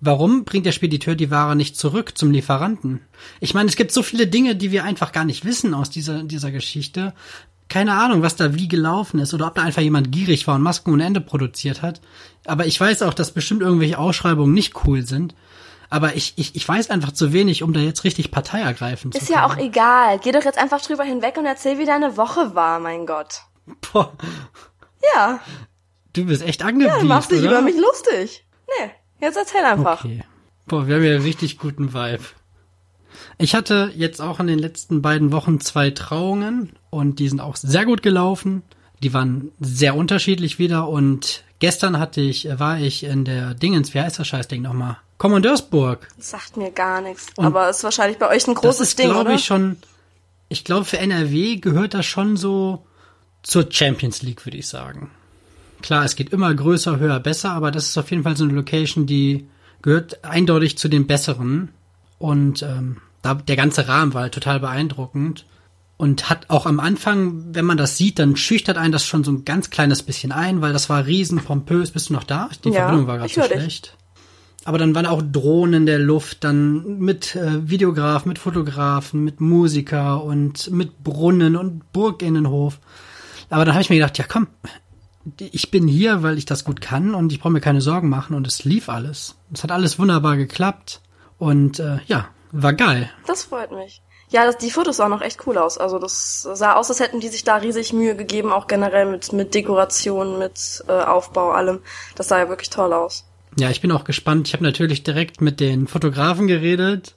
[0.00, 3.02] Warum bringt der Spediteur die Ware nicht zurück zum Lieferanten?
[3.38, 6.24] Ich meine, es gibt so viele Dinge, die wir einfach gar nicht wissen aus dieser,
[6.24, 7.14] dieser Geschichte.
[7.68, 10.62] Keine Ahnung, was da wie gelaufen ist oder ob da einfach jemand gierig war und
[10.62, 12.00] Masken ohne Ende produziert hat.
[12.46, 15.36] Aber ich weiß auch, dass bestimmt irgendwelche Ausschreibungen nicht cool sind.
[15.92, 19.18] Aber ich, ich, ich weiß einfach zu wenig, um da jetzt richtig Partei ergreifen zu
[19.18, 19.38] Ist können.
[19.40, 20.18] ja auch egal.
[20.20, 23.42] Geh doch jetzt einfach drüber hinweg und erzähl, wie deine Woche war, mein Gott.
[23.92, 24.12] Boah,
[25.14, 25.40] Ja,
[26.14, 27.50] du bist echt angebiest, dann machst dich oder?
[27.58, 28.44] über mich lustig.
[28.80, 30.02] Nee, jetzt erzähl einfach.
[30.04, 30.24] Okay.
[30.66, 32.24] Boah, wir haben ja einen richtig guten Vibe.
[33.36, 37.56] Ich hatte jetzt auch in den letzten beiden Wochen zwei Trauungen und die sind auch
[37.56, 38.62] sehr gut gelaufen.
[39.02, 44.00] Die waren sehr unterschiedlich wieder und gestern hatte ich, war ich in der Dingens, wie
[44.00, 44.96] heißt das Scheißding nochmal?
[45.22, 46.08] Kommandeursburg.
[46.16, 47.28] Das sagt mir gar nichts.
[47.36, 49.76] Und Aber ist wahrscheinlich bei euch ein Das großes ist, Ding, glaube ich, schon,
[50.48, 52.84] ich glaube, für NRW gehört das schon so
[53.44, 55.12] zur Champions League, würde ich sagen.
[55.80, 58.52] Klar, es geht immer größer, höher, besser, aber das ist auf jeden Fall so eine
[58.52, 59.46] Location, die
[59.80, 61.68] gehört eindeutig zu den besseren.
[62.18, 65.46] Und ähm, da, der ganze Rahmen war halt total beeindruckend.
[65.98, 69.30] Und hat auch am Anfang, wenn man das sieht, dann schüchtert einen das schon so
[69.30, 71.92] ein ganz kleines bisschen ein, weil das war riesen pompös.
[71.92, 72.50] Bist du noch da?
[72.64, 73.92] Die Ja, Verbindung war gerade so hör dich.
[74.64, 79.40] Aber dann waren auch Drohnen in der Luft, dann mit äh, Videograf, mit Fotografen, mit
[79.40, 82.78] Musiker und mit Brunnen und Burginnenhof.
[83.50, 84.46] Aber dann habe ich mir gedacht, ja komm,
[85.38, 88.34] ich bin hier, weil ich das gut kann und ich brauche mir keine Sorgen machen
[88.34, 89.36] und es lief alles.
[89.52, 91.00] Es hat alles wunderbar geklappt
[91.38, 93.10] und äh, ja, war geil.
[93.26, 94.02] Das freut mich.
[94.30, 95.76] Ja, das, die Fotos sahen auch echt cool aus.
[95.76, 99.32] Also das sah aus, als hätten die sich da riesig Mühe gegeben, auch generell mit,
[99.32, 101.80] mit Dekoration, mit äh, Aufbau, allem.
[102.14, 103.26] Das sah ja wirklich toll aus.
[103.58, 104.48] Ja, ich bin auch gespannt.
[104.48, 107.14] Ich habe natürlich direkt mit den Fotografen geredet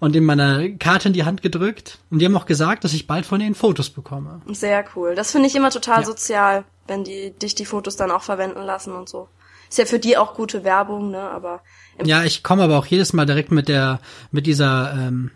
[0.00, 3.06] und ihm meine Karte in die Hand gedrückt und die haben auch gesagt, dass ich
[3.06, 4.40] bald von denen Fotos bekomme.
[4.48, 5.14] Sehr cool.
[5.14, 6.06] Das finde ich immer total Ja.
[6.06, 9.28] sozial, wenn die dich die Fotos dann auch verwenden lassen und so.
[9.68, 11.18] Ist ja für die auch gute Werbung, ne?
[11.20, 11.62] Aber
[12.04, 13.98] Ja, ich komme aber auch jedes Mal direkt mit der,
[14.30, 15.30] mit dieser ähm,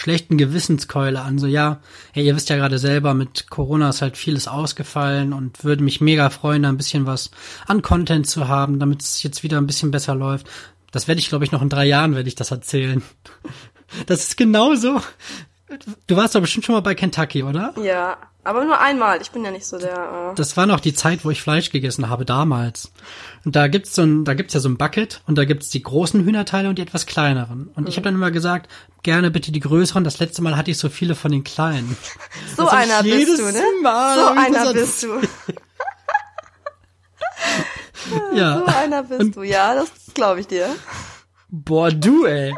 [0.00, 1.38] schlechten Gewissenskeule an.
[1.38, 1.80] So, ja,
[2.12, 6.00] hey, ihr wisst ja gerade selber, mit Corona ist halt vieles ausgefallen und würde mich
[6.00, 7.30] mega freuen, da ein bisschen was
[7.66, 10.48] an Content zu haben, damit es jetzt wieder ein bisschen besser läuft.
[10.90, 13.02] Das werde ich, glaube ich, noch in drei Jahren werde ich das erzählen.
[14.06, 15.00] Das ist genauso,
[16.06, 17.74] Du warst doch bestimmt schon mal bei Kentucky, oder?
[17.82, 19.20] Ja, aber nur einmal.
[19.20, 20.32] Ich bin ja nicht so der.
[20.32, 22.92] Äh Das war noch die Zeit, wo ich Fleisch gegessen habe, damals.
[23.44, 25.82] Und da gibt's so ein, da gibt's ja so ein Bucket und da gibt's die
[25.82, 27.70] großen Hühnerteile und die etwas kleineren.
[27.74, 28.70] Und ich habe dann immer gesagt,
[29.02, 30.04] gerne bitte die größeren.
[30.04, 31.96] Das letzte Mal hatte ich so viele von den kleinen.
[32.56, 33.62] so Das ich einer bist du, ne?
[33.82, 35.08] Mal so einer bist du.
[38.34, 38.58] Ja.
[38.58, 39.42] So einer bist du.
[39.42, 40.74] Ja, das glaube ich dir.
[41.48, 42.54] Boah, du, ey.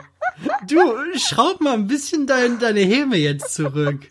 [0.69, 0.79] Du,
[1.19, 4.09] schraub mal ein bisschen dein, deine Häme jetzt zurück.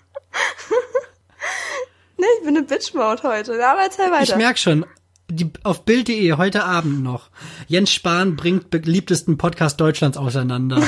[2.17, 3.65] Nee, ich bin eine Bitch-Mode heute.
[3.65, 4.23] Aber erzähl weiter.
[4.23, 4.85] Ich merk schon,
[5.27, 7.29] die, auf Bild.de heute Abend noch.
[7.67, 10.83] Jens Spahn bringt beliebtesten Podcast Deutschlands auseinander.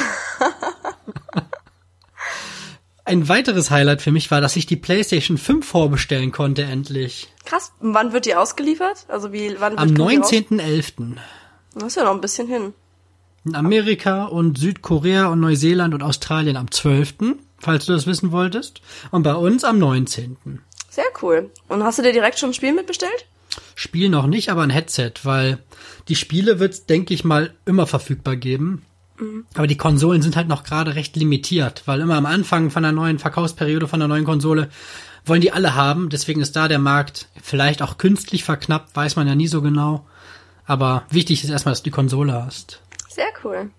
[3.06, 7.34] Ein weiteres Highlight für mich war, dass ich die PlayStation 5 vorbestellen konnte endlich.
[7.46, 7.74] Krass.
[7.80, 9.06] Wann wird die ausgeliefert?
[9.08, 10.32] Also wie, wann Am wird raus?
[10.32, 11.18] 19.11.
[11.74, 12.74] Das ist ja noch ein bisschen hin.
[13.46, 17.16] In Amerika und Südkorea und Neuseeland und Australien am 12.,
[17.60, 18.82] falls du das wissen wolltest.
[19.12, 20.38] Und bei uns am 19.
[20.90, 21.50] Sehr cool.
[21.68, 23.26] Und hast du dir direkt schon ein Spiel mitbestellt?
[23.76, 25.60] Spiel noch nicht, aber ein Headset, weil
[26.08, 28.84] die Spiele wird's, denke ich mal, immer verfügbar geben.
[29.54, 32.92] Aber die Konsolen sind halt noch gerade recht limitiert, weil immer am Anfang von der
[32.92, 34.70] neuen Verkaufsperiode von der neuen Konsole
[35.26, 36.10] wollen die alle haben.
[36.10, 40.06] Deswegen ist da der Markt vielleicht auch künstlich verknappt, weiß man ja nie so genau.
[40.66, 42.82] Aber wichtig ist erstmal, dass du die Konsole hast.
[43.14, 43.70] Sehr cool.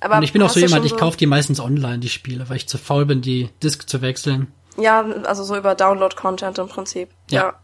[0.00, 2.56] Aber Und ich bin auch so jemand, ich kaufe die meistens online, die Spiele, weil
[2.56, 4.52] ich zu faul bin, die Disc zu wechseln.
[4.76, 7.10] Ja, also so über Download-Content im Prinzip.
[7.30, 7.54] Ja.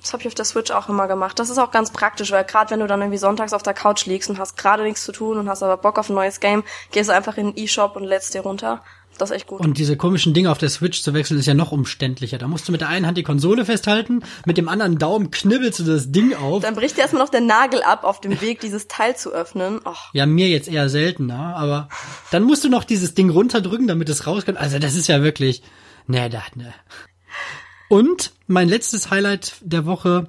[0.00, 1.38] Das habe ich auf der Switch auch immer gemacht.
[1.38, 4.06] Das ist auch ganz praktisch, weil gerade wenn du dann irgendwie sonntags auf der Couch
[4.06, 6.64] liegst und hast gerade nichts zu tun und hast aber Bock auf ein neues Game,
[6.90, 8.82] gehst du einfach in den E-Shop und lädst dir runter.
[9.18, 9.60] Das ist echt gut.
[9.60, 12.38] Und diese komischen Dinge auf der Switch zu wechseln ist ja noch umständlicher.
[12.38, 15.80] Da musst du mit der einen Hand die Konsole festhalten, mit dem anderen Daumen knibbelst
[15.80, 16.62] du das Ding auf.
[16.62, 19.80] dann bricht dir erstmal noch der Nagel ab auf dem Weg, dieses Teil zu öffnen.
[19.86, 21.88] Och, Ja, mir jetzt eher seltener, aber
[22.30, 24.58] dann musst du noch dieses Ding runterdrücken, damit es rauskommt.
[24.58, 25.62] Also das ist ja wirklich,
[26.06, 26.72] ne, da, ne.
[27.88, 30.28] Und mein letztes Highlight der Woche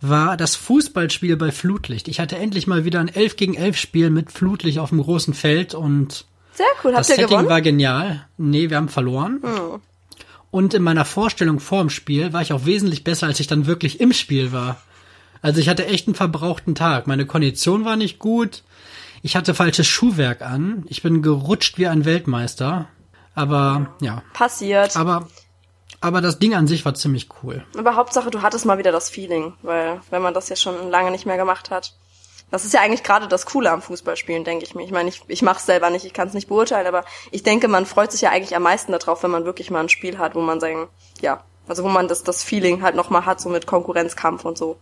[0.00, 2.08] war das Fußballspiel bei Flutlicht.
[2.08, 5.34] Ich hatte endlich mal wieder ein 11 gegen 11 Spiel mit Flutlicht auf dem großen
[5.34, 6.92] Feld und sehr cool.
[6.92, 7.48] Habt das ihr Setting gewonnen?
[7.48, 8.26] war genial.
[8.36, 9.40] Nee, wir haben verloren.
[10.50, 13.66] Und in meiner Vorstellung vor dem Spiel war ich auch wesentlich besser, als ich dann
[13.66, 14.80] wirklich im Spiel war.
[15.42, 17.06] Also ich hatte echt einen verbrauchten Tag.
[17.06, 18.62] Meine Kondition war nicht gut.
[19.22, 20.84] Ich hatte falsches Schuhwerk an.
[20.88, 22.88] Ich bin gerutscht wie ein Weltmeister.
[23.34, 24.96] Aber ja, Passiert.
[24.96, 25.28] aber
[26.00, 27.64] aber das Ding an sich war ziemlich cool.
[27.78, 31.10] Aber Hauptsache, du hattest mal wieder das Feeling, weil wenn man das ja schon lange
[31.10, 31.94] nicht mehr gemacht hat.
[32.54, 34.84] Das ist ja eigentlich gerade das Coole am Fußballspielen, denke ich mir.
[34.84, 37.42] Ich meine, ich, ich mache es selber nicht, ich kann es nicht beurteilen, aber ich
[37.42, 40.18] denke, man freut sich ja eigentlich am meisten darauf, wenn man wirklich mal ein Spiel
[40.18, 40.86] hat, wo man sagen,
[41.20, 44.78] ja, also wo man das, das Feeling halt nochmal hat, so mit Konkurrenzkampf und so.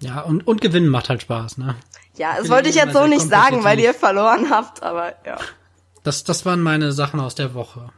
[0.00, 1.74] Ja, und und gewinnen macht halt Spaß, ne?
[2.16, 5.36] Ja, das wollte ich jetzt so nicht sagen, weil ihr verloren habt, aber ja.
[6.02, 7.90] Das das waren meine Sachen aus der Woche.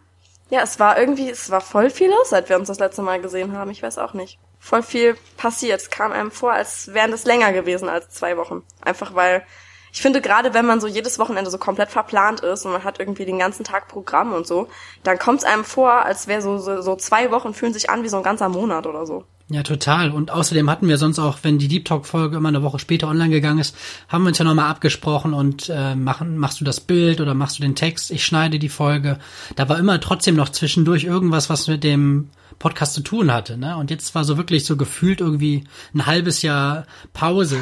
[0.51, 3.21] Ja, es war irgendwie, es war voll viel los, seit wir uns das letzte Mal
[3.21, 3.71] gesehen haben.
[3.71, 4.39] Ich weiß auch nicht.
[4.59, 5.81] Voll viel passiert.
[5.81, 8.63] Es kam einem vor, als wären das länger gewesen als zwei Wochen.
[8.81, 9.45] Einfach weil,
[9.93, 13.01] ich finde, gerade wenn man so jedes Wochenende so komplett verplant ist und man hat
[13.01, 14.69] irgendwie den ganzen Tag Programm und so,
[15.03, 18.03] dann kommt es einem vor, als wäre so, so, so zwei Wochen fühlen sich an
[18.03, 19.25] wie so ein ganzer Monat oder so.
[19.51, 20.11] Ja, total.
[20.11, 23.09] Und außerdem hatten wir sonst auch, wenn die Deep Talk Folge immer eine Woche später
[23.09, 23.75] online gegangen ist,
[24.09, 27.59] haben wir uns ja nochmal abgesprochen und äh, machen, machst du das Bild oder machst
[27.59, 28.11] du den Text?
[28.11, 29.19] Ich schneide die Folge.
[29.57, 33.57] Da war immer trotzdem noch zwischendurch irgendwas, was mit dem Podcast zu tun hatte.
[33.57, 33.75] Ne?
[33.79, 37.59] Und jetzt war so wirklich so gefühlt irgendwie ein halbes Jahr Pause.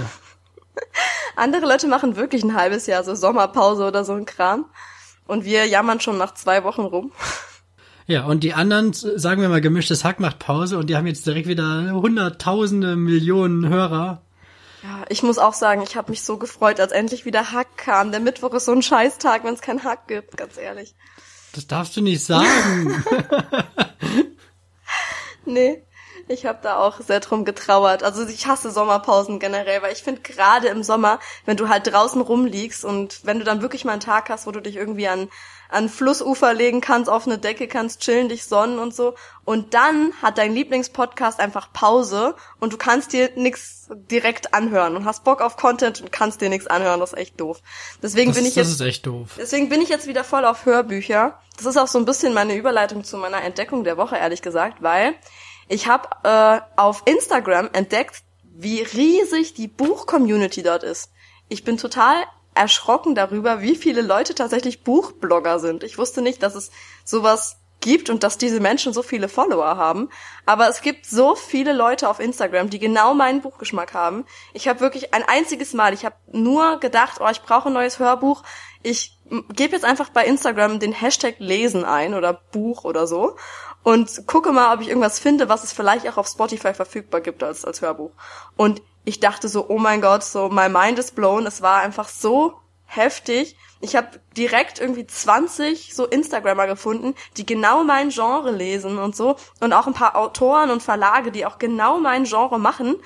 [1.37, 4.67] Andere Leute machen wirklich ein halbes Jahr so Sommerpause oder so ein Kram.
[5.27, 7.13] Und wir jammern schon nach zwei Wochen rum.
[8.07, 11.27] Ja, und die anderen, sagen wir mal, gemischtes Hack macht Pause und die haben jetzt
[11.27, 14.23] direkt wieder hunderttausende Millionen Hörer.
[14.85, 18.13] Ja, ich muss auch sagen, ich habe mich so gefreut, als endlich wieder Hack kam.
[18.13, 20.95] Der Mittwoch ist so ein Scheißtag, wenn es keinen Hack gibt, ganz ehrlich.
[21.53, 23.03] Das darfst du nicht sagen.
[25.47, 25.85] Nee,
[26.29, 28.03] ich habe da auch sehr drum getrauert.
[28.03, 32.21] Also ich hasse Sommerpausen generell, weil ich finde gerade im Sommer, wenn du halt draußen
[32.21, 35.29] rumliegst und wenn du dann wirklich mal einen Tag hast, wo du dich irgendwie an
[35.69, 39.15] an Flussufer legen kannst, auf eine Decke kannst chillen, dich sonnen und so.
[39.45, 45.05] Und dann hat dein Lieblingspodcast einfach Pause und du kannst dir nix direkt anhören und
[45.05, 47.01] hast Bock auf Content und kannst dir nichts anhören.
[47.01, 47.61] Das ist echt doof.
[48.03, 49.31] Deswegen Das, bin ich das jetzt ist echt doof.
[49.39, 51.39] Deswegen bin ich jetzt wieder voll auf Hörbücher.
[51.57, 54.83] Das ist auch so ein bisschen meine Überleitung zu meiner Entdeckung der Woche, ehrlich gesagt,
[54.83, 55.15] weil
[55.69, 61.11] ich habe äh, auf Instagram entdeckt, wie riesig die Buch-Community dort ist.
[61.49, 62.17] Ich bin total
[62.55, 65.85] erschrocken darüber, wie viele Leute tatsächlich Buchblogger sind.
[65.85, 66.71] Ich wusste nicht, dass es
[67.05, 70.09] sowas gibt und dass diese Menschen so viele Follower haben.
[70.47, 74.25] Aber es gibt so viele Leute auf Instagram, die genau meinen Buchgeschmack haben.
[74.55, 77.99] Ich habe wirklich ein einziges Mal, ich habe nur gedacht, oh, ich brauche ein neues
[77.99, 78.43] Hörbuch.
[78.83, 79.19] ich
[79.51, 83.37] gebe jetzt einfach bei Instagram den Hashtag Lesen ein oder Buch oder so
[83.87, 87.45] und gucke mal, ob ich irgendwas finde, was es vielleicht auch auf Spotify verfügbar gibt
[87.45, 88.11] als, als Hörbuch.
[88.57, 91.47] Und ich dachte so, oh mein Gott, so my mind is blown.
[91.47, 92.55] Es war einfach so
[92.87, 93.57] heftig.
[93.81, 99.37] Ich habe direkt irgendwie 20 so Instagrammer gefunden, die genau mein Genre lesen und so
[99.61, 102.97] und auch ein paar Autoren und Verlage, die auch genau mein Genre machen.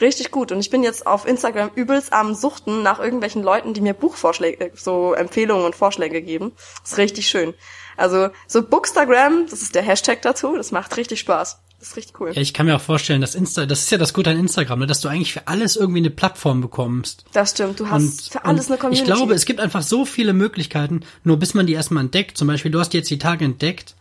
[0.00, 0.52] Richtig gut.
[0.52, 4.72] Und ich bin jetzt auf Instagram übelst am Suchten nach irgendwelchen Leuten, die mir Buchvorschläge,
[4.74, 6.52] so Empfehlungen und Vorschläge geben.
[6.82, 7.52] Ist richtig schön.
[7.96, 11.60] Also so Bookstagram, das ist der Hashtag dazu, das macht richtig Spaß.
[11.78, 12.32] Das ist richtig cool.
[12.32, 14.78] Ja, ich kann mir auch vorstellen, dass Insta, das ist ja das Gute an Instagram,
[14.78, 17.26] ne, dass du eigentlich für alles irgendwie eine Plattform bekommst.
[17.32, 19.02] Das stimmt, du hast und, für alles eine Community.
[19.02, 22.38] Ich glaube, es gibt einfach so viele Möglichkeiten, nur bis man die erstmal entdeckt.
[22.38, 23.96] Zum Beispiel, du hast jetzt die Tage entdeckt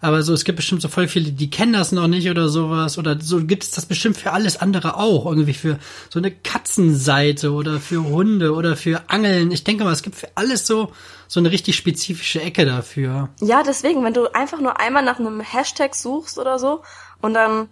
[0.00, 2.98] aber so, es gibt bestimmt so voll viele, die kennen das noch nicht oder sowas.
[2.98, 5.26] Oder so gibt es das bestimmt für alles andere auch.
[5.26, 5.78] Irgendwie für
[6.10, 9.50] so eine Katzenseite oder für Hunde oder für Angeln.
[9.50, 10.92] Ich denke mal, es gibt für alles so,
[11.26, 13.28] so eine richtig spezifische Ecke dafür.
[13.40, 16.82] Ja, deswegen, wenn du einfach nur einmal nach einem Hashtag suchst oder so
[17.20, 17.68] und dann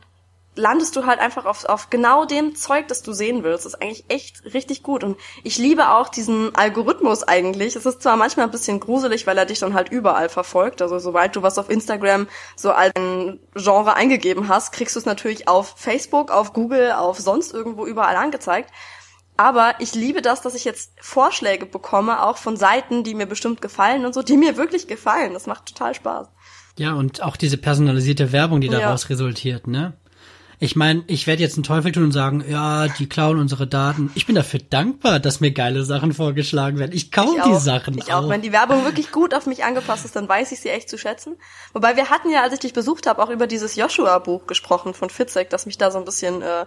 [0.56, 3.64] landest du halt einfach auf, auf genau dem Zeug, das du sehen willst.
[3.64, 5.04] Das ist eigentlich echt richtig gut.
[5.04, 7.76] Und ich liebe auch diesen Algorithmus eigentlich.
[7.76, 10.82] Es ist zwar manchmal ein bisschen gruselig, weil er dich dann halt überall verfolgt.
[10.82, 15.06] Also sobald du was auf Instagram so als ein Genre eingegeben hast, kriegst du es
[15.06, 18.70] natürlich auf Facebook, auf Google, auf sonst irgendwo überall angezeigt.
[19.36, 23.60] Aber ich liebe das, dass ich jetzt Vorschläge bekomme, auch von Seiten, die mir bestimmt
[23.60, 25.34] gefallen und so, die mir wirklich gefallen.
[25.34, 26.28] Das macht total Spaß.
[26.78, 29.08] Ja, und auch diese personalisierte Werbung, die daraus ja.
[29.08, 29.94] resultiert, ne?
[30.58, 34.10] Ich meine, ich werde jetzt einen Teufel tun und sagen, ja, die klauen unsere Daten.
[34.14, 36.92] Ich bin dafür dankbar, dass mir geile Sachen vorgeschlagen werden.
[36.94, 38.24] Ich kaufe die Sachen ich auch.
[38.24, 38.28] auch.
[38.30, 40.96] Wenn die Werbung wirklich gut auf mich angepasst ist, dann weiß ich sie echt zu
[40.96, 41.36] schätzen.
[41.74, 45.10] Wobei wir hatten ja, als ich dich besucht habe, auch über dieses Joshua-Buch gesprochen von
[45.10, 46.64] Fitzek, das mich da so ein bisschen, äh,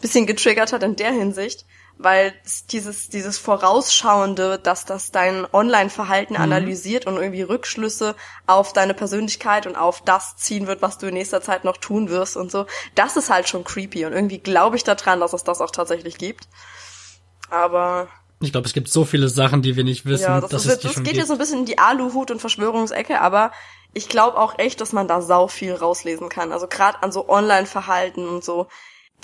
[0.00, 1.64] bisschen getriggert hat in der Hinsicht
[1.98, 2.32] weil
[2.70, 6.40] dieses, dieses Vorausschauende, dass das dein Online-Verhalten mhm.
[6.40, 8.14] analysiert und irgendwie Rückschlüsse
[8.46, 12.08] auf deine Persönlichkeit und auf das ziehen wird, was du in nächster Zeit noch tun
[12.08, 15.42] wirst und so, das ist halt schon creepy und irgendwie glaube ich daran, dass es
[15.42, 16.48] das auch tatsächlich gibt.
[17.50, 18.08] Aber
[18.40, 20.24] ich glaube, es gibt so viele Sachen, die wir nicht wissen.
[20.24, 23.50] Ja, das, ist, das geht ja so ein bisschen in die Aluhut- und Verschwörungsecke, aber
[23.92, 26.52] ich glaube auch echt, dass man da sau viel rauslesen kann.
[26.52, 28.68] Also gerade an so Online-Verhalten und so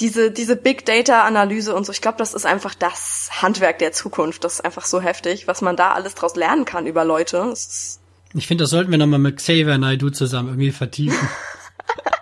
[0.00, 3.92] diese, diese Big Data Analyse und so, ich glaube, das ist einfach das Handwerk der
[3.92, 4.44] Zukunft.
[4.44, 7.54] Das ist einfach so heftig, was man da alles draus lernen kann über Leute.
[8.34, 11.28] ich finde, das sollten wir nochmal mit Xavier Naidu zusammen irgendwie vertiefen.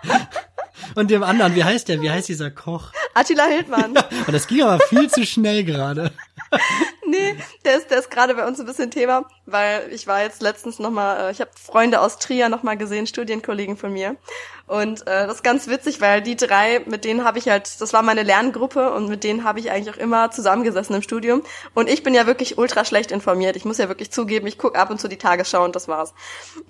[0.95, 2.01] und dem anderen, wie heißt der?
[2.01, 2.91] Wie heißt dieser Koch?
[3.15, 3.95] Attila Hildmann.
[4.27, 6.11] und das ging aber viel zu schnell gerade.
[7.07, 10.41] nee, der ist, der ist gerade bei uns ein bisschen Thema, weil ich war jetzt
[10.41, 14.15] letztens nochmal, äh, ich habe Freunde aus Trier nochmal gesehen, Studienkollegen von mir.
[14.65, 17.91] Und äh, das ist ganz witzig, weil die drei, mit denen habe ich halt, das
[17.91, 21.43] war meine Lerngruppe und mit denen habe ich eigentlich auch immer zusammengesessen im Studium.
[21.73, 23.57] Und ich bin ja wirklich ultra schlecht informiert.
[23.57, 26.13] Ich muss ja wirklich zugeben, ich gucke ab und zu die Tagesschau und das war's.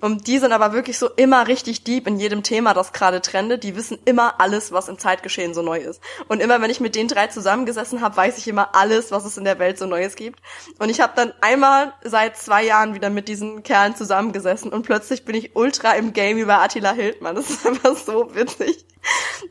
[0.00, 3.62] Und die sind aber wirklich so immer richtig deep in jedem Thema, das gerade trendet.
[3.62, 6.00] Die wissen immer alles, was im Zeitgeschehen so neu ist.
[6.26, 9.38] Und immer wenn ich mit den drei zusammengesessen habe, weiß ich immer alles, was es
[9.38, 10.40] in der Welt so Neues gibt.
[10.80, 15.24] Und ich habe dann einmal seit zwei Jahren wieder mit diesen Kerlen zusammengesessen und plötzlich
[15.24, 17.36] bin ich ultra im Game über Attila Hildmann.
[17.36, 18.86] Das ist einfach so witzig.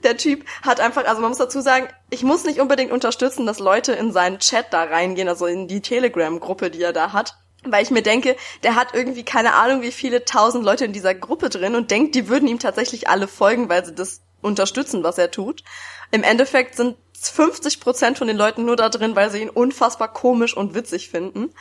[0.04, 3.60] Der Typ hat einfach, also man muss dazu sagen, ich muss nicht unbedingt unterstützen, dass
[3.60, 7.36] Leute in seinen Chat da reingehen, also in die Telegram-Gruppe, die er da hat.
[7.66, 11.16] Weil ich mir denke, der hat irgendwie keine Ahnung, wie viele tausend Leute in dieser
[11.16, 15.18] Gruppe drin und denkt, die würden ihm tatsächlich alle folgen, weil sie das unterstützen, was
[15.18, 15.64] er tut.
[16.12, 20.12] Im Endeffekt sind 50 Prozent von den Leuten nur da drin, weil sie ihn unfassbar
[20.12, 21.54] komisch und witzig finden.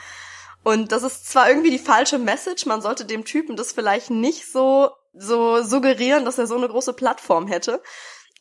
[0.64, 4.50] Und das ist zwar irgendwie die falsche Message, man sollte dem Typen das vielleicht nicht
[4.50, 7.82] so so suggerieren, dass er so eine große Plattform hätte.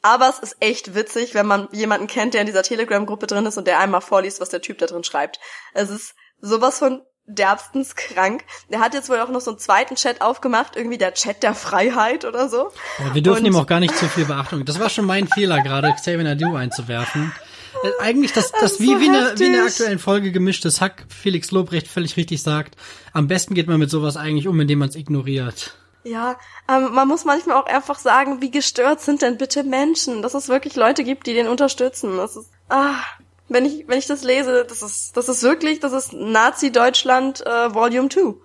[0.01, 3.57] Aber es ist echt witzig, wenn man jemanden kennt, der in dieser Telegram-Gruppe drin ist
[3.57, 5.39] und der einmal vorliest, was der Typ da drin schreibt.
[5.73, 8.43] Es ist sowas von derbstens krank.
[8.71, 11.53] Der hat jetzt wohl auch noch so einen zweiten Chat aufgemacht, irgendwie der Chat der
[11.53, 12.71] Freiheit oder so.
[12.99, 14.65] Ja, wir dürfen und ihm auch gar nicht zu viel Beachtung.
[14.65, 17.31] Das war schon mein Fehler gerade, Xavier Nadu einzuwerfen.
[17.83, 20.81] Äh, eigentlich das, das, das wie, so wie, eine, wie in der aktuellen Folge gemischtes
[20.81, 22.75] Hack Felix Lobrecht völlig richtig sagt.
[23.13, 25.75] Am besten geht man mit sowas eigentlich um, indem man es ignoriert.
[26.03, 26.37] Ja,
[26.67, 30.49] ähm, man muss manchmal auch einfach sagen, wie gestört sind denn bitte Menschen, dass es
[30.49, 32.17] wirklich Leute gibt, die den unterstützen.
[32.17, 32.95] Das ist, ah,
[33.49, 37.73] wenn ich, wenn ich das lese, das ist, das ist wirklich, das ist Nazi-Deutschland äh,
[37.73, 38.35] Volume 2.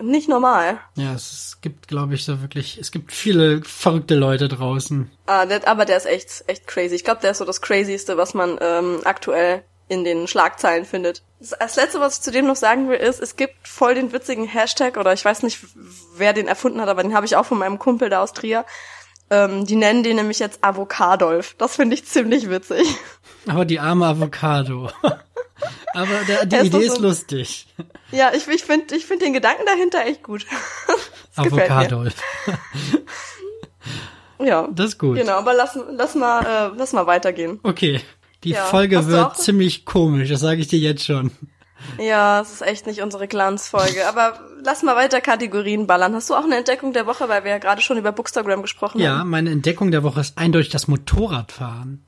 [0.00, 0.80] Nicht normal.
[0.96, 5.10] Ja, es gibt, glaube ich, so wirklich, es gibt viele verrückte Leute draußen.
[5.26, 6.94] Ah, der, aber der ist echt, echt crazy.
[6.94, 11.22] Ich glaube, der ist so das Crazyste, was man ähm, aktuell in den Schlagzeilen findet.
[11.38, 14.44] Das letzte, was ich zu dem noch sagen will, ist, es gibt voll den witzigen
[14.46, 15.58] Hashtag, oder ich weiß nicht,
[16.16, 18.64] wer den erfunden hat, aber den habe ich auch von meinem Kumpel da aus Trier.
[19.30, 21.54] Ähm, die nennen den nämlich jetzt Avocadolf.
[21.58, 22.86] Das finde ich ziemlich witzig.
[23.46, 24.90] Aber die arme Avocado.
[25.94, 27.66] Aber der, die ist Idee ist so- lustig.
[28.10, 30.46] Ja, ich, ich finde ich find den Gedanken dahinter echt gut.
[31.36, 31.76] Das gefällt mir.
[31.76, 32.04] Avocado.
[34.38, 34.68] Ja.
[34.72, 35.16] Das ist gut.
[35.16, 37.60] Genau, aber lass, lass mal, äh, lass mal weitergehen.
[37.62, 38.00] Okay.
[38.44, 38.64] Die Ja.
[38.64, 41.30] Folge wird ziemlich komisch, das sage ich dir jetzt schon.
[41.98, 44.06] Ja, es ist echt nicht unsere Glanzfolge.
[44.06, 46.14] Aber lass mal weiter Kategorien ballern.
[46.14, 49.00] Hast du auch eine Entdeckung der Woche, weil wir ja gerade schon über Bookstagram gesprochen
[49.00, 49.30] Ja, haben?
[49.30, 52.04] meine Entdeckung der Woche ist eindeutig das Motorradfahren.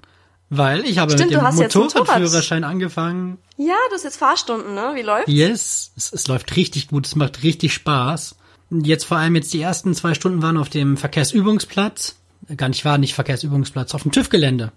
[0.50, 3.38] Weil ich habe Stimmt, mit dem Motorradführerschein angefangen.
[3.56, 4.92] Ja, du hast jetzt Fahrstunden, ne?
[4.94, 5.30] Wie läuft's?
[5.32, 8.36] Yes, es, es läuft richtig gut, es macht richtig Spaß.
[8.70, 12.16] Jetzt vor allem jetzt die ersten zwei Stunden waren auf dem Verkehrsübungsplatz.
[12.48, 14.70] Äh, Gar nicht war nicht Verkehrsübungsplatz, auf dem TÜV-Gelände.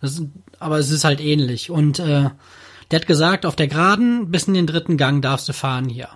[0.00, 0.22] Das
[0.58, 1.70] Aber es ist halt ähnlich.
[1.70, 2.30] Und äh,
[2.90, 6.08] der hat gesagt, auf der Geraden bis in den dritten Gang darfst du fahren hier.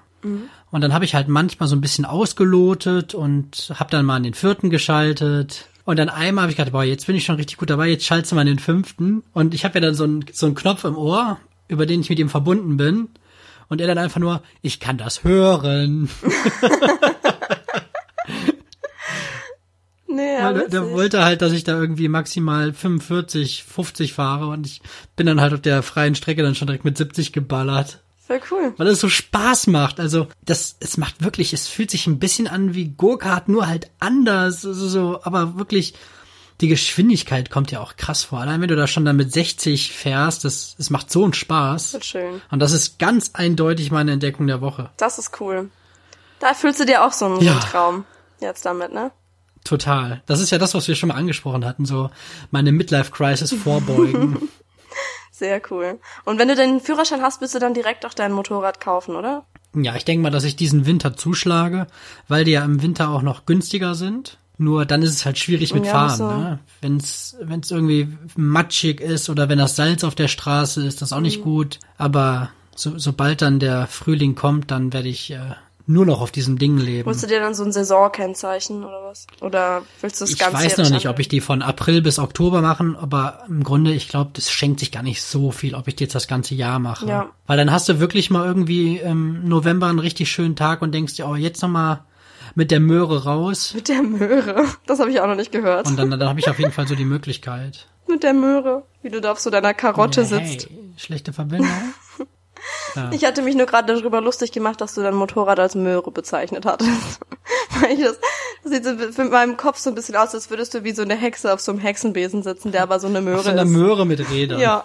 [0.70, 4.24] Und dann habe ich halt manchmal so ein bisschen ausgelotet und habe dann mal in
[4.24, 5.68] den vierten geschaltet.
[5.84, 8.04] Und dann einmal habe ich gedacht, boah, jetzt bin ich schon richtig gut dabei, jetzt
[8.04, 9.22] schaltest du mal in den fünften.
[9.32, 11.38] Und ich habe ja dann so einen, so einen Knopf im Ohr,
[11.68, 13.08] über den ich mit ihm verbunden bin.
[13.68, 16.10] Und er dann einfach nur, ich kann das hören.
[20.10, 24.66] Nee, Weil der, der wollte halt, dass ich da irgendwie maximal 45, 50 fahre und
[24.66, 24.80] ich
[25.16, 28.00] bin dann halt auf der freien Strecke dann schon direkt mit 70 geballert.
[28.26, 28.74] Voll cool.
[28.76, 30.00] Weil es so Spaß macht.
[30.00, 33.90] Also, das, es macht wirklich, es fühlt sich ein bisschen an wie Go-Kart, nur halt
[34.00, 35.94] anders, so, so, aber wirklich,
[36.60, 38.40] die Geschwindigkeit kommt ja auch krass vor.
[38.40, 41.92] Allein wenn du da schon dann mit 60 fährst, das, es macht so einen Spaß.
[41.92, 42.40] Wird schön.
[42.50, 44.90] Und das ist ganz eindeutig meine Entdeckung der Woche.
[44.96, 45.70] Das ist cool.
[46.40, 47.52] Da fühlst du dir auch so einen, Ja.
[47.52, 48.04] einen Traum
[48.40, 49.10] jetzt damit, ne?
[49.64, 50.22] Total.
[50.26, 52.10] Das ist ja das, was wir schon mal angesprochen hatten, so
[52.50, 54.48] meine Midlife-Crisis vorbeugen.
[55.30, 56.00] Sehr cool.
[56.24, 59.44] Und wenn du den Führerschein hast, willst du dann direkt auch dein Motorrad kaufen, oder?
[59.74, 61.86] Ja, ich denke mal, dass ich diesen Winter zuschlage,
[62.26, 64.38] weil die ja im Winter auch noch günstiger sind.
[64.60, 66.16] Nur dann ist es halt schwierig mit Ja, Fahren.
[66.16, 66.26] so.
[66.28, 66.58] Ne?
[66.80, 67.36] Wenn es
[67.70, 71.22] irgendwie matschig ist oder wenn das Salz auf der Straße ist, das auch Mhm.
[71.24, 71.78] nicht gut.
[71.96, 75.38] Aber so, sobald dann der Frühling kommt, dann werde ich äh,
[75.88, 77.06] nur noch auf diesem Ding leben.
[77.06, 79.26] Holst du dir dann so ein Saisonkennzeichen oder was?
[79.40, 82.18] Oder willst du es Ich ganz weiß noch nicht, ob ich die von April bis
[82.18, 85.88] Oktober machen, aber im Grunde, ich glaube, das schenkt sich gar nicht so viel, ob
[85.88, 87.06] ich die jetzt das ganze Jahr mache.
[87.06, 87.30] Ja.
[87.46, 91.14] Weil dann hast du wirklich mal irgendwie im November einen richtig schönen Tag und denkst
[91.14, 92.04] dir, oh, jetzt noch mal
[92.54, 93.72] mit der Möhre raus.
[93.74, 94.66] Mit der Möhre.
[94.86, 95.86] Das habe ich auch noch nicht gehört.
[95.86, 97.86] Und dann, dann habe ich auf jeden Fall so die Möglichkeit.
[98.08, 98.84] Mit der Möhre.
[99.02, 100.68] Wie du da auf so deiner Karotte sitzt.
[100.68, 101.70] Hey, schlechte Verbindung.
[102.94, 103.10] Ja.
[103.12, 106.66] Ich hatte mich nur gerade darüber lustig gemacht, dass du dein Motorrad als Möhre bezeichnet
[106.66, 106.90] hattest.
[107.80, 108.18] Weil ich das,
[108.62, 108.92] das sieht so
[109.22, 111.60] mit meinem Kopf so ein bisschen aus, als würdest du wie so eine Hexe auf
[111.60, 113.68] so einem Hexenbesen sitzen, der aber so eine Möhre Auf so einer ist.
[113.68, 114.60] Möhre mit Rädern.
[114.60, 114.84] Ja.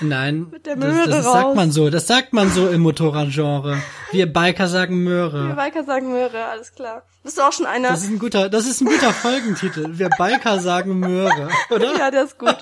[0.00, 1.88] Nein, der das, Möhre das sagt man so.
[1.88, 3.80] Das sagt man so im Motorradgenre.
[4.12, 5.54] Wir Biker sagen Wir Möhre.
[5.54, 7.02] Biker sagen Möhre, alles klar.
[7.22, 7.88] Bist du auch schon einer?
[7.88, 9.98] Das ist ein guter, das ist ein guter Folgentitel.
[9.98, 11.96] Wir Biker sagen Möhre, oder?
[11.98, 12.56] ja, der ist gut.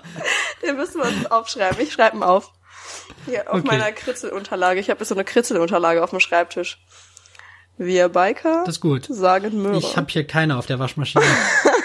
[0.63, 1.81] Den müssen wir uns aufschreiben.
[1.81, 2.53] Ich schreibe ihn auf.
[3.27, 3.67] Hier, auf Okay.
[3.67, 4.81] meiner Kritzelunterlage.
[4.81, 6.79] Ich habe jetzt so eine Kritzelunterlage auf dem Schreibtisch.
[7.77, 9.07] Wir Biker Das ist gut.
[9.09, 9.79] sagen Möhre.
[9.79, 11.25] Ich habe hier keine auf der Waschmaschine.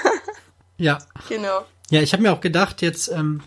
[0.78, 1.00] ja.
[1.28, 1.66] genau.
[1.90, 3.42] Ja, ich habe mir auch gedacht, jetzt, ähm,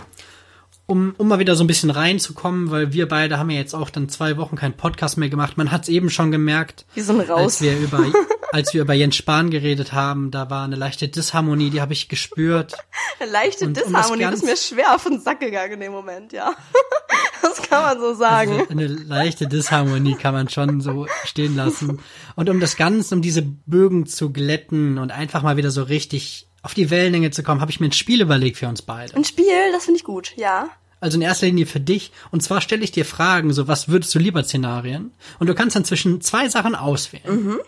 [0.87, 3.89] um, um mal wieder so ein bisschen reinzukommen, weil wir beide haben ja jetzt auch
[3.91, 5.57] dann zwei Wochen keinen Podcast mehr gemacht.
[5.57, 7.39] Man hat es eben schon gemerkt, Wir sind raus.
[7.41, 8.05] als wir über
[8.53, 12.09] als wir über Jens Spahn geredet haben, da war eine leichte Disharmonie, die habe ich
[12.09, 12.75] gespürt.
[13.21, 15.75] Eine leichte Und um das Disharmonie, das ist mir ganz- schwer auf den Sack gegangen
[15.75, 16.53] in dem Moment, ja.
[17.73, 18.53] Kann man so sagen.
[18.53, 22.01] Also eine leichte Disharmonie kann man schon so stehen lassen.
[22.37, 26.47] Und um das Ganze, um diese Bögen zu glätten und einfach mal wieder so richtig
[26.63, 29.15] auf die Wellenlänge zu kommen, habe ich mir ein Spiel überlegt für uns beide.
[29.17, 30.69] Ein Spiel, das finde ich gut, ja.
[31.01, 32.13] Also in erster Linie für dich.
[32.31, 35.13] Und zwar stelle ich dir Fragen, so was würdest du lieber Szenarien?
[35.41, 37.59] Und du kannst dann zwischen zwei Sachen auswählen.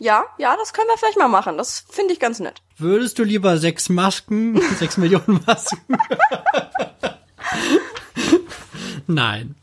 [0.00, 1.56] Ja, ja, das können wir vielleicht mal machen.
[1.56, 2.60] Das finde ich ganz nett.
[2.76, 5.96] Würdest du lieber sechs Masken, sechs Millionen Masken?
[9.06, 9.54] Nein.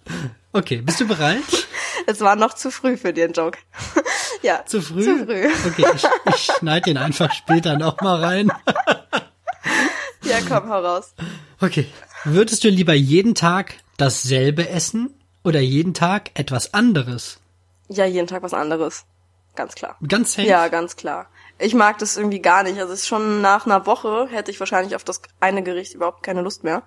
[0.53, 1.43] Okay, bist du bereit?
[2.07, 3.57] Es war noch zu früh für den Joke.
[4.41, 4.65] ja.
[4.65, 5.03] Zu früh?
[5.03, 5.47] Zu früh.
[5.67, 8.51] Okay, ich, ich schneide den einfach später noch mal rein.
[10.23, 11.13] Ja, komm, hau raus.
[11.59, 11.87] Okay.
[12.23, 17.39] Würdest du lieber jeden Tag dasselbe essen oder jeden Tag etwas anderes?
[17.89, 19.05] Ja, jeden Tag was anderes.
[19.55, 19.97] Ganz klar.
[20.07, 20.47] Ganz safe?
[20.47, 21.27] Ja, ganz klar.
[21.59, 22.79] Ich mag das irgendwie gar nicht.
[22.79, 26.23] Also es ist schon nach einer Woche hätte ich wahrscheinlich auf das eine Gericht überhaupt
[26.23, 26.83] keine Lust mehr.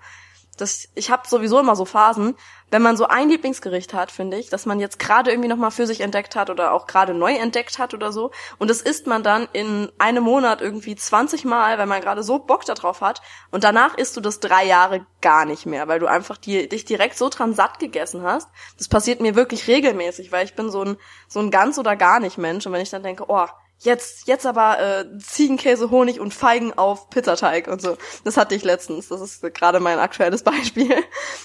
[0.56, 2.36] Das, ich habe sowieso immer so Phasen,
[2.70, 5.70] wenn man so ein Lieblingsgericht hat, finde ich, dass man jetzt gerade irgendwie noch mal
[5.70, 8.30] für sich entdeckt hat oder auch gerade neu entdeckt hat oder so.
[8.58, 12.38] Und das isst man dann in einem Monat irgendwie 20 Mal, weil man gerade so
[12.38, 13.22] Bock darauf hat.
[13.50, 16.84] Und danach isst du das drei Jahre gar nicht mehr, weil du einfach die, dich
[16.84, 18.48] direkt so dran satt gegessen hast.
[18.78, 20.96] Das passiert mir wirklich regelmäßig, weil ich bin so ein
[21.28, 22.66] so ein ganz oder gar nicht Mensch.
[22.66, 23.46] Und wenn ich dann denke, oh,
[23.80, 27.96] jetzt, jetzt aber äh, Ziegenkäse, Honig und Feigen auf Pizzateig und so.
[28.24, 29.08] Das hatte ich letztens.
[29.08, 30.94] Das ist gerade mein aktuelles Beispiel.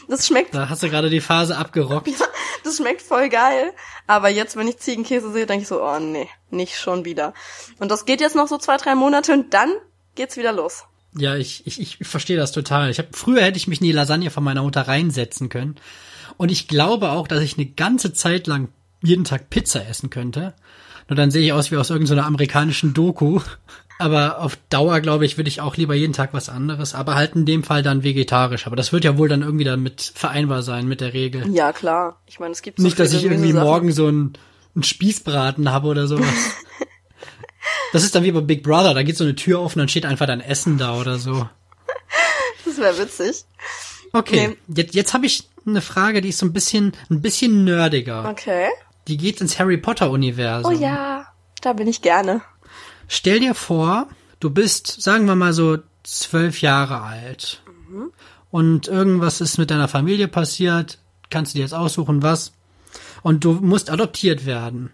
[0.07, 0.53] Das schmeckt.
[0.53, 2.07] Da hast du gerade die Phase abgerockt.
[2.07, 2.25] Ja,
[2.63, 3.73] das schmeckt voll geil.
[4.07, 7.33] Aber jetzt, wenn ich Ziegenkäse sehe, denke ich so, oh nee, nicht schon wieder.
[7.79, 9.71] Und das geht jetzt noch so zwei, drei Monate und dann
[10.15, 10.85] geht's wieder los.
[11.17, 12.91] Ja, ich, ich, ich verstehe das total.
[12.91, 15.75] Ich hab, früher hätte ich mich in die Lasagne von meiner Mutter reinsetzen können.
[16.37, 18.69] Und ich glaube auch, dass ich eine ganze Zeit lang
[19.01, 20.53] jeden Tag Pizza essen könnte.
[21.09, 23.41] Nur dann sehe ich aus wie aus irgendeiner amerikanischen Doku.
[24.01, 27.35] Aber auf Dauer, glaube ich, würde ich auch lieber jeden Tag was anderes, aber halt
[27.35, 28.65] in dem Fall dann vegetarisch.
[28.65, 31.53] Aber das wird ja wohl dann irgendwie damit vereinbar sein mit der Regel.
[31.53, 32.15] Ja, klar.
[32.25, 33.67] Ich meine, es gibt so Nicht, dass ich irgendwie Gemüsesachen.
[33.67, 34.33] morgen so einen,
[34.73, 36.29] einen Spießbraten habe oder sowas.
[37.93, 39.89] das ist dann wie bei Big Brother, da geht so eine Tür auf und dann
[39.89, 41.49] steht einfach dein Essen da oder so.
[42.65, 43.43] Das wäre witzig.
[44.13, 44.81] Okay, Nee.
[44.81, 48.29] jetzt, jetzt habe ich eine Frage, die ist so ein bisschen, ein bisschen nerdiger.
[48.29, 48.67] Okay.
[49.09, 50.71] Die geht ins Harry Potter Universum.
[50.71, 51.25] Oh ja,
[51.61, 52.41] da bin ich gerne.
[53.07, 54.07] Stell dir vor,
[54.39, 57.63] du bist, sagen wir mal so, zwölf Jahre alt.
[58.51, 60.99] Und irgendwas ist mit deiner Familie passiert.
[61.31, 62.53] Kannst du dir jetzt aussuchen, was.
[63.23, 64.91] Und du musst adoptiert werden.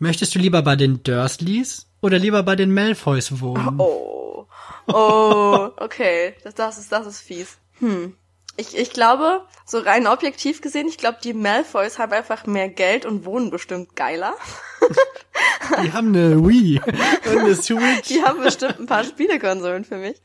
[0.00, 3.78] Möchtest du lieber bei den Dursleys oder lieber bei den Malfoys wohnen?
[3.78, 4.48] Oh.
[4.88, 6.34] Oh, okay.
[6.42, 7.56] Das, das ist, das ist fies.
[7.78, 8.14] Hm.
[8.56, 13.06] Ich, ich glaube, so rein objektiv gesehen, ich glaube, die Malfoys haben einfach mehr Geld
[13.06, 14.34] und wohnen bestimmt geiler.
[15.82, 16.80] Die haben eine Wii
[17.30, 18.08] und eine Switch.
[18.08, 20.20] Die haben bestimmt ein paar Spielekonsolen für mich.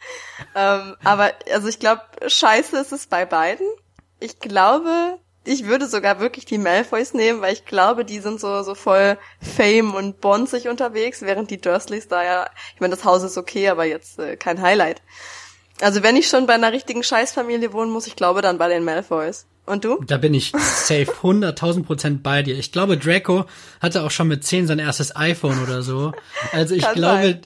[0.55, 3.67] Ähm, aber also ich glaube, scheiße ist es bei beiden.
[4.19, 8.63] Ich glaube, ich würde sogar wirklich die Malfoys nehmen, weil ich glaube, die sind so
[8.63, 13.23] so voll Fame und bonzig unterwegs, während die Dursleys da ja, ich meine, das Haus
[13.23, 15.01] ist okay, aber jetzt äh, kein Highlight.
[15.81, 18.83] Also wenn ich schon bei einer richtigen Scheißfamilie wohnen muss, ich glaube dann bei den
[18.83, 19.45] Malfoys.
[19.67, 20.01] Und du?
[20.07, 22.57] Da bin ich safe 100.000 Prozent bei dir.
[22.57, 23.45] Ich glaube, Draco
[23.81, 26.13] hatte auch schon mit 10 sein erstes iPhone oder so.
[26.53, 27.41] Also ich Kann glaube, sein.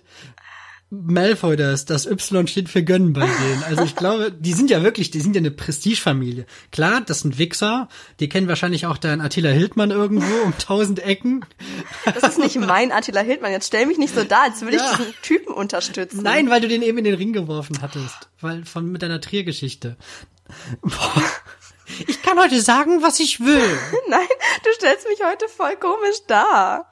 [0.93, 3.63] Malfoy, das, das Y steht für gönnen bei denen.
[3.63, 6.45] Also ich glaube, die sind ja wirklich, die sind ja eine Prestigefamilie.
[6.73, 7.87] Klar, das sind Wichser.
[8.19, 11.45] Die kennen wahrscheinlich auch deinen Attila Hildmann irgendwo um tausend Ecken.
[12.03, 13.51] Das ist nicht mein Attila Hildmann.
[13.53, 14.97] Jetzt stell mich nicht so da, als würde ich Ja.
[14.97, 16.23] diesen Typen unterstützen.
[16.23, 18.27] Nein, weil du den eben in den Ring geworfen hattest.
[18.41, 19.95] Weil von mit deiner Trier-Geschichte.
[20.81, 21.23] Boah.
[22.07, 23.77] Ich kann heute sagen, was ich will.
[24.09, 24.27] Nein,
[24.63, 26.91] du stellst mich heute voll komisch dar.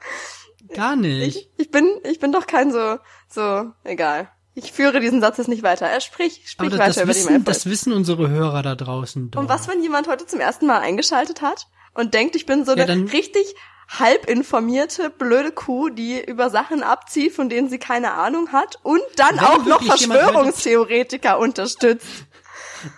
[0.74, 1.36] Gar nicht.
[1.36, 2.98] Ich, ich bin, ich bin doch kein so,
[3.28, 4.30] so, egal.
[4.56, 5.86] Ich führe diesen Satz jetzt nicht weiter.
[5.88, 7.56] Er sprich, sprich das, weiter das, über die wissen, Malfoys.
[7.56, 9.40] das wissen unsere Hörer da draußen doch.
[9.40, 12.76] Und was, wenn jemand heute zum ersten Mal eingeschaltet hat und denkt, ich bin so
[12.76, 13.56] Ja, eine richtig
[13.88, 19.02] halb informierte, blöde Kuh, die über Sachen abzieht, von denen sie keine Ahnung hat und
[19.16, 22.08] dann Wenn auch noch Verschwörungstheoretiker unterstützt.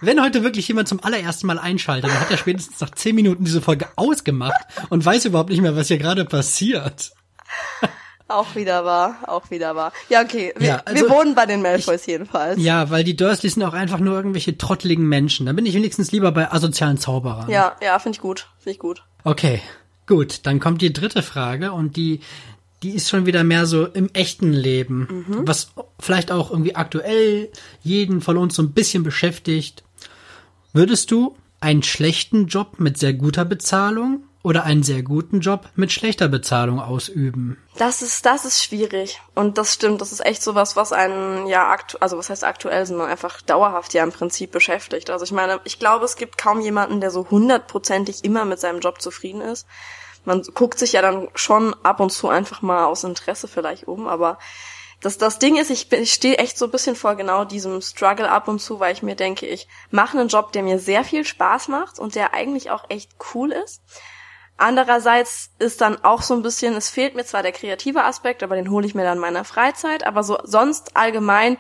[0.01, 3.45] Wenn heute wirklich jemand zum allerersten Mal einschaltet, dann hat er spätestens nach zehn Minuten
[3.45, 7.11] diese Folge ausgemacht und weiß überhaupt nicht mehr, was hier gerade passiert.
[8.31, 9.91] Auch wieder wahr, auch wieder wahr.
[10.07, 12.61] Ja, okay, wir, Ja, also wir wohnen bei den Malfoys jedenfalls.
[12.61, 15.47] Ja, weil die Dursleys sind auch einfach nur irgendwelche trotteligen Menschen.
[15.47, 17.49] Da bin ich wenigstens lieber bei asozialen Zauberern.
[17.49, 19.03] Ja, ja, finde ich gut, finde ich gut.
[19.25, 19.61] Okay,
[20.07, 20.45] gut.
[20.45, 22.21] Dann kommt die dritte Frage und die,
[22.83, 27.49] die ist schon wieder mehr so im echten Leben, was vielleicht auch irgendwie aktuell
[27.83, 29.83] jeden von uns so ein bisschen beschäftigt.
[30.71, 35.91] Würdest du einen schlechten Job mit sehr guter Bezahlung oder einen sehr guten Job mit
[35.91, 37.57] schlechter Bezahlung ausüben?
[37.77, 39.21] Das ist, das ist schwierig.
[39.35, 42.85] Und das stimmt, das ist echt sowas, was einen ja aktu also was heißt aktuell,
[42.85, 45.09] sondern einfach dauerhaft ja im Prinzip beschäftigt.
[45.09, 48.79] Also ich meine, ich glaube, es gibt kaum jemanden, der so hundertprozentig immer mit seinem
[48.79, 49.67] Job zufrieden ist.
[50.25, 54.07] Man guckt sich ja dann schon ab und zu einfach mal aus Interesse vielleicht um,
[54.07, 54.37] aber
[55.01, 58.29] das, das Ding ist, ich, ich stehe echt so ein bisschen vor genau diesem Struggle
[58.29, 61.25] ab und zu, weil ich mir denke, ich mache einen Job, der mir sehr viel
[61.25, 63.81] Spaß macht und der eigentlich auch echt cool ist.
[64.61, 68.55] Andererseits ist dann auch so ein bisschen, es fehlt mir zwar der kreative Aspekt, aber
[68.55, 71.57] den hole ich mir dann in meiner Freizeit, aber so sonst allgemein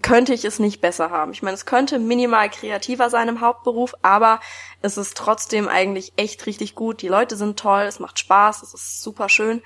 [0.00, 1.32] könnte ich es nicht besser haben.
[1.32, 4.40] Ich meine, es könnte minimal kreativer sein im Hauptberuf, aber
[4.80, 7.02] es ist trotzdem eigentlich echt richtig gut.
[7.02, 9.62] Die Leute sind toll, es macht Spaß, es ist super schön.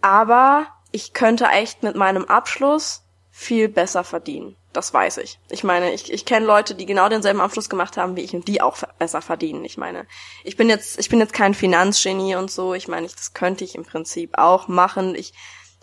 [0.00, 3.04] Aber ich könnte echt mit meinem Abschluss
[3.42, 4.56] viel besser verdienen.
[4.72, 5.38] Das weiß ich.
[5.50, 8.48] Ich meine, ich, ich kenne Leute, die genau denselben Abschluss gemacht haben wie ich und
[8.48, 9.64] die auch besser verdienen.
[9.64, 10.06] Ich meine,
[10.44, 12.72] ich bin jetzt, ich bin jetzt kein Finanzgenie und so.
[12.72, 15.14] Ich meine, ich, das könnte ich im Prinzip auch machen.
[15.14, 15.34] Ich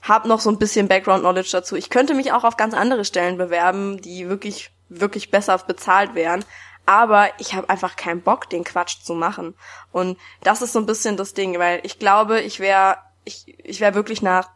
[0.01, 1.75] habe noch so ein bisschen Background Knowledge dazu.
[1.75, 6.43] Ich könnte mich auch auf ganz andere Stellen bewerben, die wirklich, wirklich besser bezahlt wären.
[6.85, 9.53] Aber ich habe einfach keinen Bock, den Quatsch zu machen.
[9.91, 13.79] Und das ist so ein bisschen das Ding, weil ich glaube, ich wäre, ich, ich
[13.79, 14.49] wäre wirklich nach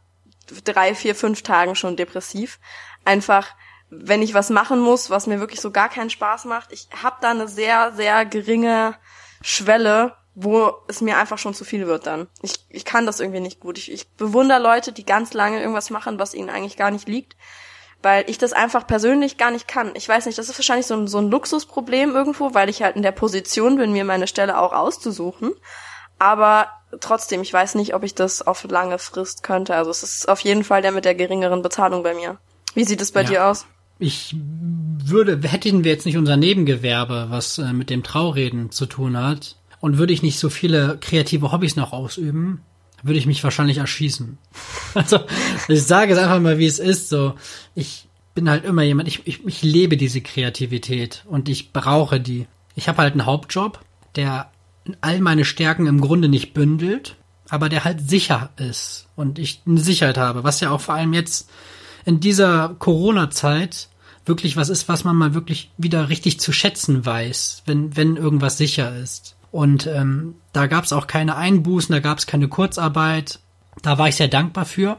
[0.64, 2.60] drei, vier, fünf Tagen schon depressiv.
[3.06, 3.50] Einfach,
[3.90, 6.72] wenn ich was machen muss, was mir wirklich so gar keinen Spaß macht.
[6.72, 8.96] Ich habe da eine sehr, sehr geringe
[9.42, 12.28] Schwelle, wo es mir einfach schon zu viel wird dann.
[12.42, 13.78] Ich, ich kann das irgendwie nicht gut.
[13.78, 17.36] Ich, ich bewundere Leute, die ganz lange irgendwas machen, was ihnen eigentlich gar nicht liegt,
[18.02, 19.92] weil ich das einfach persönlich gar nicht kann.
[19.96, 22.96] Ich weiß nicht, das ist wahrscheinlich so ein, so ein Luxusproblem irgendwo, weil ich halt
[22.96, 25.54] in der Position bin, mir meine Stelle auch auszusuchen.
[26.18, 29.76] Aber trotzdem, ich weiß nicht, ob ich das auf lange Frist könnte.
[29.76, 32.40] Also es ist auf jeden Fall der mit der geringeren Bezahlung bei mir.
[32.74, 33.30] Wie sieht es bei ja.
[33.30, 33.66] dir aus?
[34.00, 39.18] Ich würde, hätten wir jetzt nicht unser Nebengewerbe, was äh, mit dem Traureden zu tun
[39.18, 42.62] hat, und würde ich nicht so viele kreative Hobbys noch ausüben,
[43.02, 44.38] würde ich mich wahrscheinlich erschießen.
[44.96, 45.22] Also,
[45.68, 47.34] ich sage es einfach mal, wie es ist, so,
[47.74, 52.46] ich bin halt immer jemand, ich, ich, ich lebe diese Kreativität und ich brauche die.
[52.76, 53.84] Ich habe halt einen Hauptjob,
[54.16, 54.52] der
[55.02, 57.16] all meine Stärken im Grunde nicht bündelt,
[57.50, 61.14] aber der halt sicher ist und ich eine Sicherheit habe, was ja auch vor allem
[61.14, 61.50] jetzt
[62.06, 63.90] in dieser Corona-Zeit
[64.26, 68.58] wirklich was ist, was man mal wirklich wieder richtig zu schätzen weiß, wenn, wenn irgendwas
[68.58, 69.36] sicher ist.
[69.52, 73.40] Und ähm, da gab es auch keine Einbußen, da gab es keine Kurzarbeit.
[73.82, 74.98] Da war ich sehr dankbar für.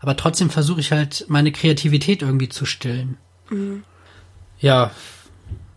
[0.00, 3.16] Aber trotzdem versuche ich halt meine Kreativität irgendwie zu stillen.
[3.50, 3.84] Mhm.
[4.60, 4.90] Ja,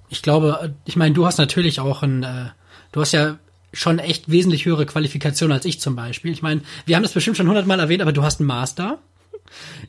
[0.10, 2.50] ich glaube, ich meine, du hast natürlich auch ein, äh,
[2.92, 3.38] du hast ja
[3.74, 6.32] schon echt wesentlich höhere Qualifikation als ich zum Beispiel.
[6.32, 9.00] Ich meine, wir haben das bestimmt schon hundertmal erwähnt, aber du hast einen Master.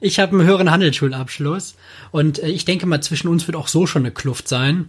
[0.00, 1.76] Ich habe einen höheren Handelsschulabschluss
[2.10, 4.88] und äh, ich denke mal, zwischen uns wird auch so schon eine Kluft sein.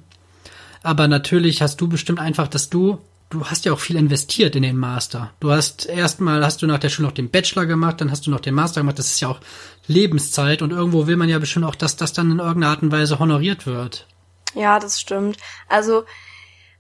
[0.84, 3.00] Aber natürlich hast du bestimmt einfach, dass du,
[3.30, 5.32] du hast ja auch viel investiert in den Master.
[5.40, 8.32] Du hast erstmal, hast du nach der Schule noch den Bachelor gemacht, dann hast du
[8.32, 9.00] noch den Master gemacht.
[9.00, 9.40] Das ist ja auch
[9.88, 12.92] Lebenszeit und irgendwo will man ja bestimmt auch, dass das dann in irgendeiner Art und
[12.92, 14.08] Weise honoriert wird.
[14.56, 15.38] Ja, das stimmt.
[15.68, 16.04] Also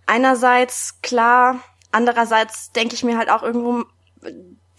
[0.05, 1.59] einerseits klar,
[1.91, 3.85] andererseits denke ich mir halt auch irgendwo,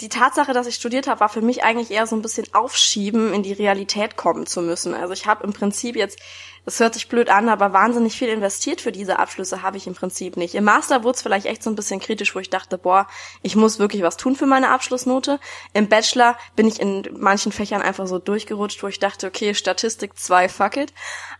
[0.04, 3.32] die Tatsache, dass ich studiert habe, war für mich eigentlich eher so ein bisschen aufschieben,
[3.32, 4.92] in die Realität kommen zu müssen.
[4.92, 6.18] Also ich habe im Prinzip jetzt,
[6.66, 9.94] das hört sich blöd an, aber wahnsinnig viel investiert für diese Abschlüsse habe ich im
[9.94, 10.54] Prinzip nicht.
[10.54, 13.06] Im Master wurde es vielleicht echt so ein bisschen kritisch, wo ich dachte, boah,
[13.40, 15.40] ich muss wirklich was tun für meine Abschlussnote.
[15.72, 20.18] Im Bachelor bin ich in manchen Fächern einfach so durchgerutscht, wo ich dachte, okay, Statistik
[20.18, 20.92] 2, fuck it.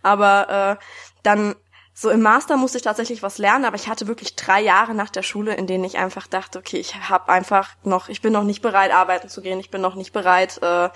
[0.03, 0.85] Aber äh,
[1.23, 1.55] dann
[1.97, 5.11] so im Master musste ich tatsächlich was lernen, aber ich hatte wirklich drei Jahre nach
[5.11, 8.43] der Schule, in denen ich einfach dachte, okay, ich habe einfach noch, ich bin noch
[8.43, 10.89] nicht bereit, arbeiten zu gehen, ich bin noch nicht bereit, äh,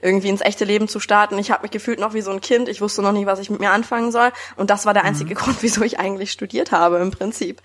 [0.00, 1.38] irgendwie ins echte Leben zu starten.
[1.38, 3.50] Ich habe mich gefühlt noch wie so ein Kind, ich wusste noch nicht, was ich
[3.50, 4.32] mit mir anfangen soll.
[4.56, 5.38] Und das war der einzige mhm.
[5.38, 7.60] Grund, wieso ich eigentlich studiert habe im Prinzip.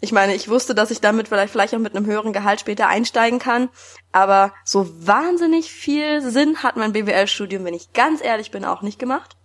[0.00, 2.88] Ich meine, ich wusste, dass ich damit vielleicht, vielleicht auch mit einem höheren Gehalt später
[2.88, 3.70] einsteigen kann,
[4.12, 8.98] aber so wahnsinnig viel Sinn hat mein BWL-Studium, wenn ich ganz ehrlich bin, auch nicht
[8.98, 9.37] gemacht.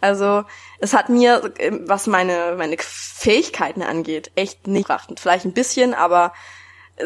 [0.00, 0.44] Also
[0.78, 1.52] es hat mir,
[1.86, 5.10] was meine, meine Fähigkeiten angeht, echt nicht gebracht.
[5.18, 6.32] Vielleicht ein bisschen, aber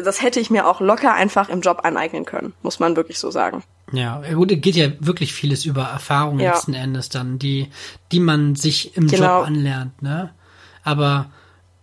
[0.03, 3.31] das hätte ich mir auch locker einfach im Job aneignen können, muss man wirklich so
[3.31, 3.63] sagen.
[3.91, 6.51] Ja, gut, es geht ja wirklich vieles über Erfahrungen ja.
[6.51, 7.69] letzten Endes dann, die,
[8.11, 9.39] die man sich im genau.
[9.39, 10.33] Job anlernt, ne?
[10.83, 11.31] Aber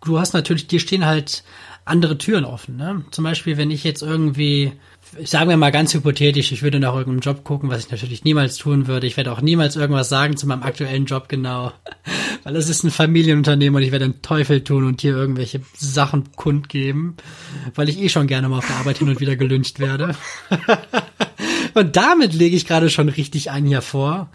[0.05, 1.45] du hast natürlich, dir stehen halt
[1.85, 3.05] andere Türen offen, ne?
[3.11, 4.73] Zum Beispiel, wenn ich jetzt irgendwie
[5.25, 8.57] sagen wir mal ganz hypothetisch, ich würde nach irgendeinem Job gucken, was ich natürlich niemals
[8.57, 9.07] tun würde.
[9.07, 11.73] Ich werde auch niemals irgendwas sagen zu meinem aktuellen Job genau,
[12.45, 16.33] weil es ist ein Familienunternehmen und ich werde den Teufel tun und hier irgendwelche Sachen
[16.37, 17.17] kundgeben,
[17.75, 20.17] weil ich eh schon gerne mal auf der Arbeit hin und wieder gelünscht werde.
[21.75, 24.31] und damit lege ich gerade schon richtig ein hier vor.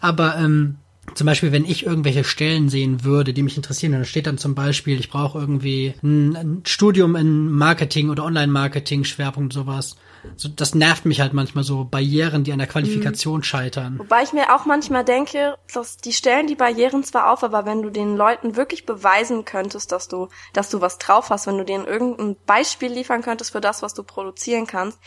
[0.00, 0.76] Aber ähm,
[1.14, 4.54] zum Beispiel, wenn ich irgendwelche Stellen sehen würde, die mich interessieren, dann steht dann zum
[4.54, 9.96] Beispiel, ich brauche irgendwie ein, ein Studium in Marketing oder Online-Marketing, Schwerpunkt sowas
[10.36, 13.44] so, das nervt mich halt manchmal so Barrieren, die an der Qualifikation mhm.
[13.44, 13.98] scheitern.
[13.98, 17.82] Wobei ich mir auch manchmal denke, dass die stellen die Barrieren zwar auf, aber wenn
[17.82, 21.64] du den Leuten wirklich beweisen könntest, dass du, dass du was drauf hast, wenn du
[21.64, 24.98] denen irgendein Beispiel liefern könntest für das, was du produzieren kannst,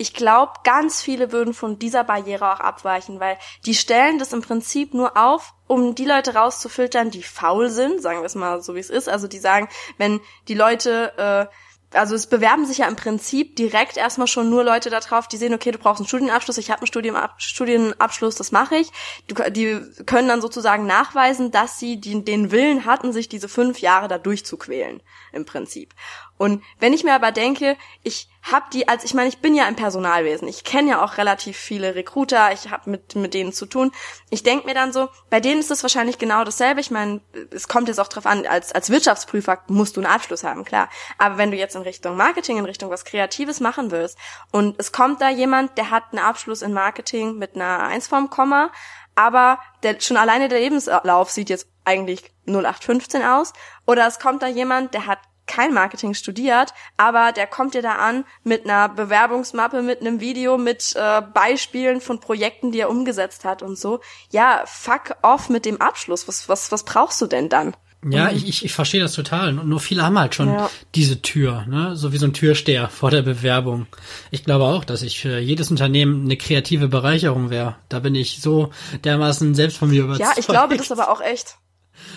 [0.00, 4.40] ich glaube, ganz viele würden von dieser Barriere auch abweichen, weil die stellen das im
[4.40, 8.74] Prinzip nur auf, um die Leute rauszufiltern, die faul sind, sagen wir es mal so
[8.74, 9.10] wie es ist.
[9.10, 9.68] Also die sagen,
[9.98, 11.12] wenn die Leute
[11.50, 11.54] äh,
[11.92, 15.54] also es bewerben sich ja im Prinzip direkt erstmal schon nur Leute darauf, die sehen,
[15.54, 18.90] okay, du brauchst einen Studienabschluss, ich habe einen Studienab Studienabschluss, das mache ich.
[19.28, 24.18] Die können dann sozusagen nachweisen, dass sie den Willen hatten, sich diese fünf Jahre da
[24.18, 25.94] durchzuquälen, im Prinzip.
[26.38, 29.68] Und wenn ich mir aber denke, ich hab die als ich meine, ich bin ja
[29.68, 30.48] im Personalwesen.
[30.48, 33.92] Ich kenne ja auch relativ viele Recruiter, ich habe mit mit denen zu tun.
[34.30, 36.80] Ich denk mir dann so, bei denen ist es wahrscheinlich genau dasselbe.
[36.80, 37.20] Ich meine,
[37.50, 40.88] es kommt jetzt auch drauf an, als als Wirtschaftsprüfer musst du einen Abschluss haben, klar.
[41.18, 44.18] Aber wenn du jetzt in Richtung Marketing, in Richtung was kreatives machen willst
[44.52, 48.30] und es kommt da jemand, der hat einen Abschluss in Marketing mit einer 1 vorm
[48.30, 48.70] Komma,
[49.14, 53.52] aber der schon alleine der Lebenslauf sieht jetzt eigentlich 0815 aus
[53.86, 55.18] oder es kommt da jemand, der hat
[55.50, 60.56] kein Marketing studiert, aber der kommt dir da an mit einer Bewerbungsmappe, mit einem Video,
[60.56, 64.00] mit äh, Beispielen von Projekten, die er umgesetzt hat und so.
[64.30, 66.28] Ja, fuck off mit dem Abschluss.
[66.28, 67.74] Was, was, was brauchst du denn dann?
[68.08, 69.58] Ja, ich, ich, ich verstehe das total.
[69.58, 70.70] Und nur viele haben halt schon ja.
[70.94, 71.96] diese Tür, ne?
[71.96, 73.86] So wie so ein Türsteher vor der Bewerbung.
[74.30, 77.76] Ich glaube auch, dass ich für jedes Unternehmen eine kreative Bereicherung wäre.
[77.90, 78.70] Da bin ich so
[79.04, 80.30] dermaßen selbst von mir überzeugt.
[80.30, 81.58] Ja, ich glaube das aber auch echt.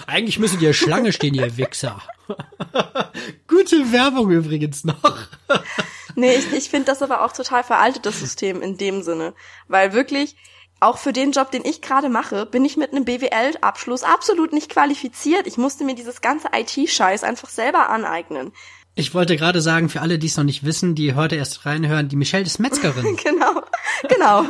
[0.07, 2.01] Eigentlich müssen die Schlange stehen, ihr Wichser.
[3.47, 5.17] Gute Werbung übrigens noch.
[6.15, 9.33] nee, ich, ich finde das aber auch total veraltet, das System in dem Sinne.
[9.67, 10.35] Weil wirklich,
[10.79, 14.69] auch für den Job, den ich gerade mache, bin ich mit einem BWL-Abschluss absolut nicht
[14.69, 15.47] qualifiziert.
[15.47, 18.51] Ich musste mir dieses ganze IT-Scheiß einfach selber aneignen.
[18.95, 22.09] Ich wollte gerade sagen, für alle, die es noch nicht wissen, die heute erst reinhören,
[22.09, 23.15] die Michelle ist Metzgerin.
[23.23, 23.61] genau,
[24.07, 24.45] genau.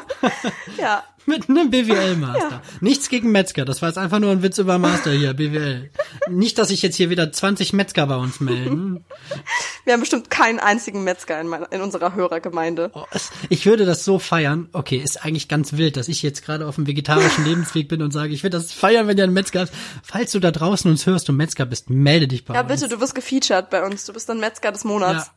[0.77, 1.03] Ja.
[1.25, 2.49] Mit einem BWL-Master.
[2.49, 2.61] Ja.
[2.81, 5.89] Nichts gegen Metzger, das war jetzt einfach nur ein Witz über Master hier, BWL.
[6.29, 9.05] Nicht, dass sich jetzt hier wieder 20 Metzger bei uns melden.
[9.85, 12.91] Wir haben bestimmt keinen einzigen Metzger in, meiner, in unserer Hörergemeinde.
[12.93, 13.05] Oh,
[13.49, 14.69] ich würde das so feiern.
[14.73, 18.11] Okay, ist eigentlich ganz wild, dass ich jetzt gerade auf dem vegetarischen Lebensweg bin und
[18.11, 19.73] sage, ich würde das feiern, wenn ihr einen Metzger hast.
[20.03, 22.69] Falls du da draußen uns hörst und Metzger bist, melde dich bei ja, uns.
[22.69, 24.05] Ja, bitte, du wirst gefeatured bei uns.
[24.05, 25.27] Du bist dann Metzger des Monats.
[25.27, 25.33] Ja.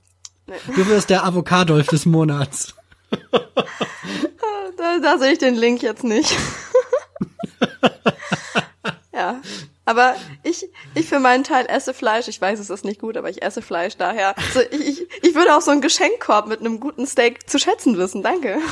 [0.49, 0.75] Nee.
[0.75, 2.75] Du wirst der Avocadolf des Monats.
[4.77, 6.37] da, da sehe ich den Link jetzt nicht.
[9.13, 9.41] ja.
[9.89, 12.27] Aber ich, ich für meinen Teil esse Fleisch.
[12.27, 13.97] Ich weiß, es ist nicht gut, aber ich esse Fleisch.
[13.97, 17.61] Daher, also ich, ich, ich würde auch so einen Geschenkkorb mit einem guten Steak zu
[17.61, 18.23] schätzen wissen.
[18.23, 18.59] Danke.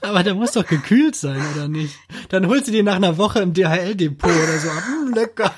[0.00, 1.96] Aber der muss doch gekühlt sein, oder nicht?
[2.28, 4.68] Dann holst du die nach einer Woche im DHL-Depot oder so.
[4.68, 5.54] Mm, lecker.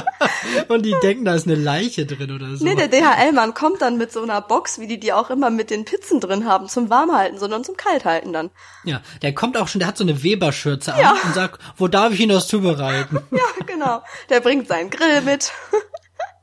[0.68, 2.64] Und die denken, da ist eine Leiche drin oder so.
[2.64, 5.70] Nee, der DHL-Mann kommt dann mit so einer Box, wie die die auch immer mit
[5.70, 8.50] den Pizzen drin haben, zum Warmhalten, sondern zum Kalthalten dann.
[8.84, 11.12] Ja, der kommt auch schon, der hat so eine Weberschürze ja.
[11.12, 13.20] an und sagt, wo darf ich ihn das zubereiten?
[13.32, 14.02] Ja, genau.
[14.28, 15.52] Der bringt seinen Grill mit.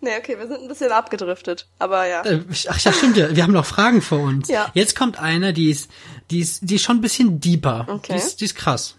[0.02, 2.24] Nee, okay, wir sind ein bisschen abgedriftet, aber ja.
[2.24, 3.36] Äh, ach ja, stimmt ja.
[3.36, 4.48] Wir haben noch Fragen vor uns.
[4.48, 4.72] Ja.
[4.74, 5.92] Jetzt kommt eine, die ist,
[6.32, 7.86] die ist, die ist schon ein bisschen deeper.
[7.90, 8.14] Okay.
[8.14, 8.96] Die ist, die ist krass.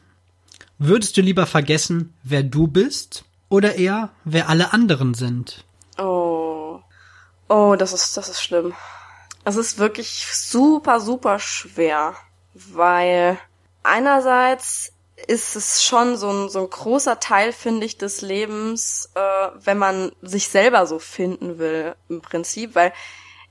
[0.78, 5.64] Würdest du lieber vergessen, wer du bist oder eher, wer alle anderen sind?
[5.98, 6.80] Oh.
[7.48, 8.72] Oh, das ist, das ist schlimm.
[9.44, 12.14] Es ist wirklich super, super schwer,
[12.54, 13.38] weil
[13.82, 14.92] einerseits
[15.26, 19.78] ist es schon so ein, so ein großer Teil, finde ich, des Lebens, äh, wenn
[19.78, 22.92] man sich selber so finden will, im Prinzip, weil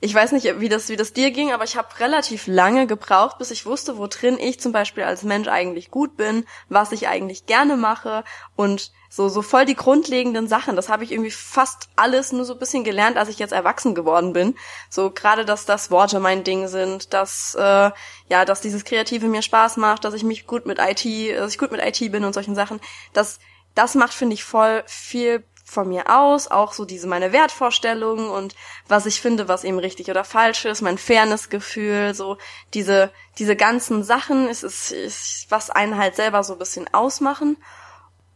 [0.01, 3.37] ich weiß nicht, wie das, wie das dir ging, aber ich habe relativ lange gebraucht,
[3.37, 7.09] bis ich wusste, wo drin ich zum Beispiel als Mensch eigentlich gut bin, was ich
[7.09, 8.23] eigentlich gerne mache
[8.55, 10.75] und so, so voll die grundlegenden Sachen.
[10.75, 13.95] Das habe ich irgendwie fast alles nur so ein bisschen gelernt, als ich jetzt erwachsen
[13.95, 14.55] geworden bin.
[14.89, 17.91] So gerade, dass das Worte mein Ding sind, dass äh,
[18.29, 21.03] ja, dass dieses Kreative mir Spaß macht, dass ich mich gut mit IT,
[21.35, 22.79] dass ich gut mit IT bin und solchen Sachen.
[23.13, 23.39] Das,
[23.73, 28.55] das macht finde ich voll viel von mir aus, auch so diese meine Wertvorstellungen und
[28.87, 32.37] was ich finde, was eben richtig oder falsch ist, mein Fairnessgefühl, so
[32.73, 37.57] diese diese ganzen Sachen, ist es ist, was einen halt selber so ein bisschen ausmachen.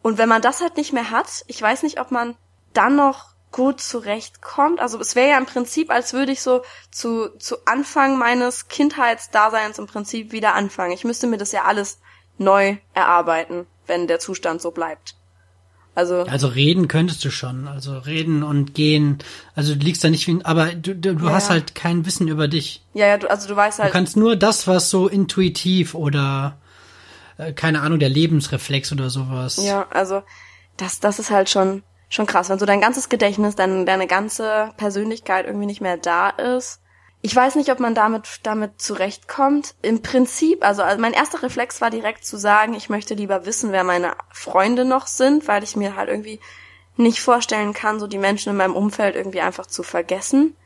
[0.03, 2.35] Und wenn man das halt nicht mehr hat, ich weiß nicht, ob man
[2.73, 4.81] dann noch gut zurechtkommt.
[4.81, 9.79] Also es wäre ja im Prinzip, als würde ich so zu, zu Anfang meines Kindheitsdaseins
[9.79, 10.91] im Prinzip wieder anfangen.
[10.91, 11.99] Ich müsste mir das ja alles
[12.37, 15.15] neu erarbeiten, wenn der Zustand so bleibt.
[15.95, 19.19] Also, also reden könntest du schon, also reden und gehen.
[19.55, 22.27] Also du liegst da nicht wie, aber du, du, du ja, hast halt kein Wissen
[22.27, 22.83] über dich.
[22.95, 23.89] Ja, ja, du, also du weißt halt.
[23.89, 26.57] Du kannst nur das, was so intuitiv oder
[27.37, 29.57] äh, keine Ahnung, der Lebensreflex oder sowas.
[29.63, 30.23] Ja, also
[30.77, 34.71] das, das ist halt schon schon krass, wenn so dein ganzes Gedächtnis, dein, deine ganze
[34.77, 36.79] Persönlichkeit irgendwie nicht mehr da ist
[37.25, 39.75] ich weiß nicht, ob man damit, damit zurechtkommt.
[39.81, 43.71] Im Prinzip, also, also mein erster Reflex war direkt zu sagen, ich möchte lieber wissen,
[43.71, 46.41] wer meine Freunde noch sind, weil ich mir halt irgendwie
[46.97, 50.57] nicht vorstellen kann, so die Menschen in meinem Umfeld irgendwie einfach zu vergessen.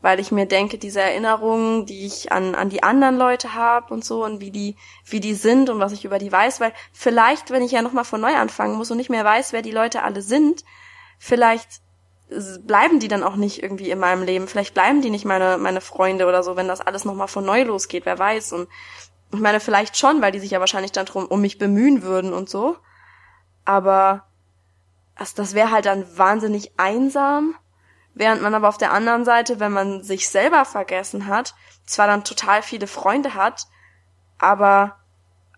[0.00, 4.04] Weil ich mir denke, diese Erinnerungen, die ich an, an die anderen Leute habe und
[4.04, 7.50] so und wie die, wie die sind und was ich über die weiß, weil vielleicht,
[7.50, 10.04] wenn ich ja nochmal von neu anfangen muss und nicht mehr weiß, wer die Leute
[10.04, 10.64] alle sind,
[11.18, 11.82] vielleicht
[12.66, 14.48] bleiben die dann auch nicht irgendwie in meinem Leben.
[14.48, 17.62] Vielleicht bleiben die nicht meine, meine Freunde oder so, wenn das alles nochmal von neu
[17.62, 18.52] losgeht, wer weiß.
[18.52, 18.68] Und
[19.32, 22.32] ich meine, vielleicht schon, weil die sich ja wahrscheinlich dann drum um mich bemühen würden
[22.32, 22.76] und so.
[23.64, 24.24] Aber
[25.16, 27.54] das, das wäre halt dann wahnsinnig einsam.
[28.18, 31.54] Während man aber auf der anderen Seite, wenn man sich selber vergessen hat,
[31.86, 33.66] zwar dann total viele Freunde hat,
[34.38, 34.96] aber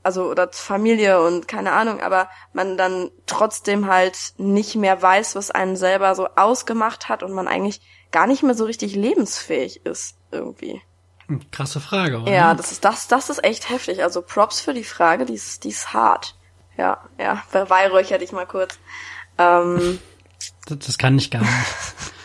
[0.02, 5.50] also oder Familie und keine Ahnung, aber man dann trotzdem halt nicht mehr weiß, was
[5.50, 7.80] einen selber so ausgemacht hat und man eigentlich
[8.10, 10.82] gar nicht mehr so richtig lebensfähig ist irgendwie.
[11.28, 12.30] Hm, krasse Frage, oder?
[12.30, 14.02] Ja, das ist das, das ist echt heftig.
[14.02, 16.36] Also Props für die Frage, die ist, die ist hart.
[16.76, 18.78] Ja, ja, beweihräucher dich mal kurz.
[19.38, 19.98] Ähm,
[20.66, 21.50] das, das kann ich gar nicht.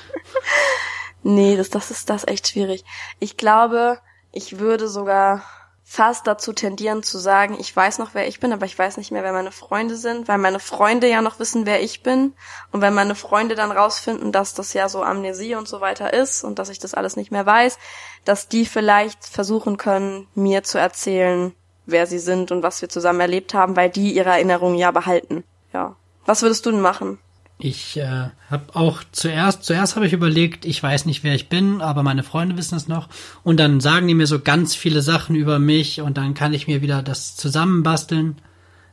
[1.24, 2.84] nee, das, das ist das echt schwierig.
[3.20, 4.00] Ich glaube,
[4.32, 5.44] ich würde sogar
[5.88, 9.12] fast dazu tendieren zu sagen, ich weiß noch, wer ich bin, aber ich weiß nicht
[9.12, 12.34] mehr, wer meine Freunde sind, weil meine Freunde ja noch wissen, wer ich bin.
[12.72, 16.44] Und wenn meine Freunde dann rausfinden, dass das ja so Amnesie und so weiter ist
[16.44, 17.78] und dass ich das alles nicht mehr weiß,
[18.26, 21.54] dass die vielleicht versuchen können, mir zu erzählen,
[21.86, 25.44] wer sie sind und was wir zusammen erlebt haben, weil die ihre Erinnerungen ja behalten.
[25.72, 25.96] Ja.
[26.26, 27.20] Was würdest du denn machen?
[27.58, 31.82] Ich äh, habe auch zuerst, zuerst habe ich überlegt, ich weiß nicht, wer ich bin,
[31.82, 33.08] aber meine Freunde wissen es noch.
[33.44, 36.68] Und dann sagen die mir so ganz viele Sachen über mich und dann kann ich
[36.68, 38.38] mir wieder das zusammenbasteln.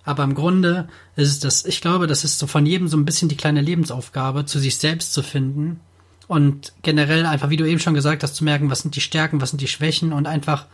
[0.04, 3.04] Aber im Grunde ist es das, ich glaube, das ist so von jedem so ein
[3.04, 5.80] bisschen die kleine Lebensaufgabe, zu sich selbst zu finden.
[6.28, 9.40] Und generell einfach, wie du eben schon gesagt hast, zu merken, was sind die Stärken,
[9.40, 10.66] was sind die Schwächen und einfach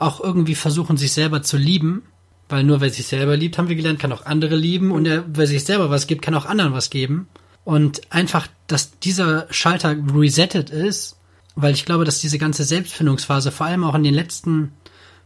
[0.00, 2.02] auch irgendwie versuchen, sich selber zu lieben
[2.48, 5.46] weil nur wer sich selber liebt, haben wir gelernt, kann auch andere lieben und wer
[5.46, 7.28] sich selber was gibt, kann auch anderen was geben.
[7.64, 11.16] Und einfach, dass dieser Schalter resettet ist,
[11.56, 14.72] weil ich glaube, dass diese ganze Selbstfindungsphase vor allem auch in den letzten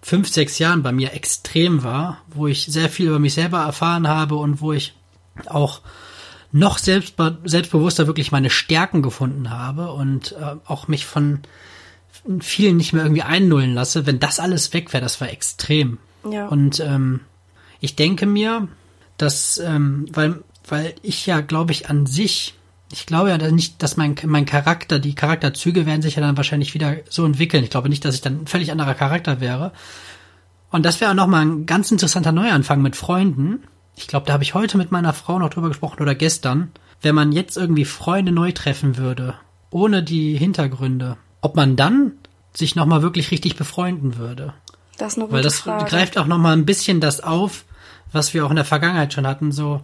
[0.01, 4.09] fünf, sechs Jahren bei mir extrem war, wo ich sehr viel über mich selber erfahren
[4.09, 4.95] habe und wo ich
[5.47, 5.83] auch
[6.53, 11.41] noch selbstbe selbstbewusster wirklich meine Stärken gefunden habe und äh, auch mich von
[12.41, 14.07] vielen nicht mehr irgendwie einnullen lasse.
[14.07, 15.99] Wenn das alles weg wäre, das war extrem.
[16.29, 16.49] Ja.
[16.49, 17.21] Und ähm,
[17.81, 18.69] ich denke mir,
[19.17, 22.55] dass, ähm, weil, weil ich ja, glaube ich, an sich,
[22.93, 26.75] ich glaube ja nicht, dass mein, mein Charakter, die Charakterzüge werden sich ja dann wahrscheinlich
[26.75, 27.65] wieder so entwickeln.
[27.65, 29.73] Ich glaube nicht, dass ich dann ein völlig anderer Charakter wäre.
[30.71, 33.65] Und das wäre auch nochmal ein ganz interessanter Neuanfang mit Freunden.
[33.97, 36.71] Ich glaube, da habe ich heute mit meiner Frau noch drüber gesprochen oder gestern.
[37.03, 39.35] Wenn man jetzt irgendwie Freunde neu treffen würde,
[39.71, 42.13] ohne die Hintergründe, ob man dann
[42.53, 44.55] sich nochmal wirklich richtig befreunden würde.
[45.01, 45.85] Das ist eine gute Weil das Frage.
[45.87, 47.65] greift auch noch mal ein bisschen das auf,
[48.13, 49.81] was wir auch in der Vergangenheit schon hatten, so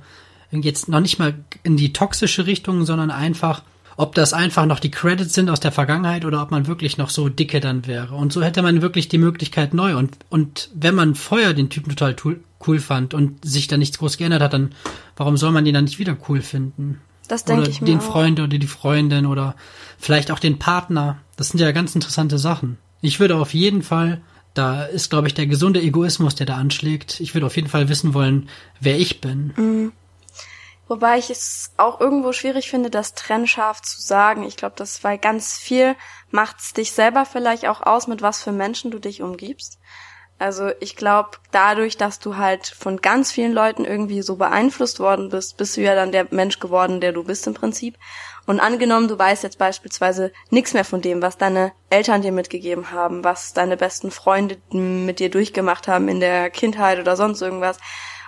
[0.50, 3.62] jetzt noch nicht mal in die toxische Richtung, sondern einfach,
[3.96, 7.10] ob das einfach noch die Credits sind aus der Vergangenheit oder ob man wirklich noch
[7.10, 8.14] so dicke dann wäre.
[8.14, 9.96] Und so hätte man wirklich die Möglichkeit neu.
[9.96, 12.14] Und, und wenn man vorher den Typen total
[12.66, 14.72] cool fand und sich da nichts groß geändert hat, dann
[15.16, 17.00] warum soll man den dann nicht wieder cool finden?
[17.28, 18.02] Das denke ich mir den auch.
[18.02, 19.56] Freund oder die Freundin oder
[19.98, 21.18] vielleicht auch den Partner.
[21.36, 22.78] Das sind ja ganz interessante Sachen.
[23.00, 24.20] Ich würde auf jeden Fall,
[24.56, 27.20] da ist, glaube ich, der gesunde Egoismus, der da anschlägt.
[27.20, 28.48] Ich würde auf jeden Fall wissen wollen,
[28.80, 29.92] wer ich bin.
[30.88, 34.44] Wobei ich es auch irgendwo schwierig finde, das trennscharf zu sagen.
[34.44, 35.96] Ich glaube, das weil ganz viel
[36.30, 39.78] macht's dich selber vielleicht auch aus, mit was für Menschen du dich umgibst.
[40.38, 45.30] Also ich glaube, dadurch, dass du halt von ganz vielen Leuten irgendwie so beeinflusst worden
[45.30, 47.96] bist, bist du ja dann der Mensch geworden, der du bist im Prinzip.
[48.46, 52.92] Und angenommen, du weißt jetzt beispielsweise nichts mehr von dem, was deine Eltern dir mitgegeben
[52.92, 57.78] haben, was deine besten Freunde mit dir durchgemacht haben in der Kindheit oder sonst irgendwas.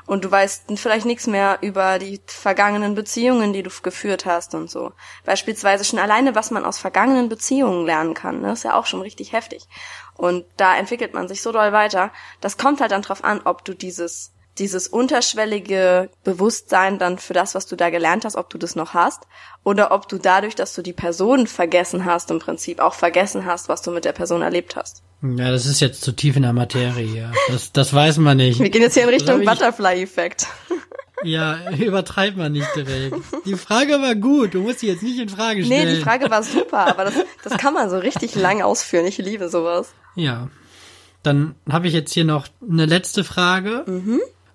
[0.09, 4.71] Und du weißt vielleicht nichts mehr über die vergangenen Beziehungen, die du geführt hast und
[4.71, 4.93] so.
[5.27, 8.53] Beispielsweise schon alleine, was man aus vergangenen Beziehungen lernen kann, ne?
[8.53, 9.69] ist ja auch schon richtig heftig.
[10.17, 12.11] Und da entwickelt man sich so doll weiter.
[12.41, 17.55] Das kommt halt dann drauf an, ob du dieses, dieses unterschwellige Bewusstsein dann für das,
[17.55, 19.27] was du da gelernt hast, ob du das noch hast.
[19.63, 23.69] Oder ob du dadurch, dass du die Person vergessen hast, im Prinzip auch vergessen hast,
[23.69, 25.03] was du mit der Person erlebt hast.
[25.21, 27.33] Ja, das ist jetzt zu tief in der Materie hier.
[27.49, 28.61] Das, das weiß man nicht.
[28.61, 30.47] Wir gehen jetzt hier in Richtung Butterfly-Effekt.
[31.25, 33.17] Ja, übertreibt man nicht direkt.
[33.45, 34.55] Die Frage war gut.
[34.55, 35.87] Du musst sie jetzt nicht in Frage stellen.
[35.87, 39.07] Nee, die Frage war super, aber das, das kann man so richtig lang ausführen.
[39.07, 39.93] Ich liebe sowas.
[40.15, 40.49] Ja.
[41.25, 43.85] Dann habe ich jetzt hier noch eine letzte Frage.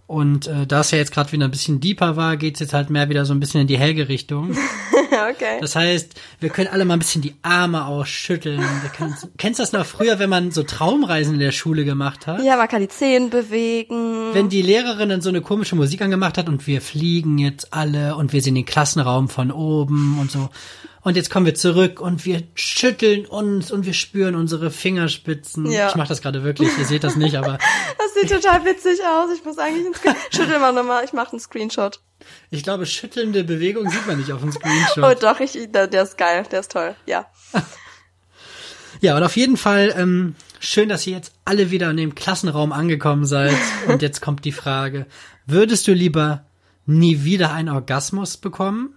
[0.08, 2.90] Und äh, da es ja jetzt gerade wieder ein bisschen deeper war, geht's jetzt halt
[2.90, 4.56] mehr wieder so ein bisschen in die Helge-Richtung.
[5.32, 5.60] okay.
[5.62, 8.60] Das heißt, wir können alle mal ein bisschen die Arme ausschütteln.
[8.60, 12.28] Wir können, kennst du das noch früher, wenn man so Traumreisen in der Schule gemacht
[12.28, 12.44] hat?
[12.44, 14.34] Ja, man kann die Zehen bewegen.
[14.34, 18.16] Wenn die Lehrerin dann so eine komische Musik angemacht hat und wir fliegen jetzt alle
[18.16, 20.50] und wir sehen den Klassenraum von oben und so.
[21.04, 25.70] Und jetzt kommen wir zurück und wir schütteln uns und wir spüren unsere Fingerspitzen.
[25.70, 25.90] Ja.
[25.90, 27.58] Ich mache das gerade wirklich, ihr seht das nicht, aber
[27.98, 29.30] Das sieht total witzig aus.
[29.36, 32.00] Ich muss eigentlich einen Screen Schüttel mal nochmal, ich mache einen Screenshot.
[32.52, 35.04] ich glaube, schüttelnde Bewegung sieht man nicht auf dem Screenshot.
[35.04, 36.96] Oh doch, ich, der, der ist geil, der ist toll.
[37.06, 37.26] Ja.
[39.02, 42.72] Ja, und auf jeden Fall ähm, schön, dass ihr jetzt alle wieder in dem Klassenraum
[42.72, 43.58] angekommen seid.
[43.88, 45.08] Und jetzt kommt die Frage,
[45.46, 46.46] würdest du lieber
[46.86, 48.96] nie wieder einen Orgasmus bekommen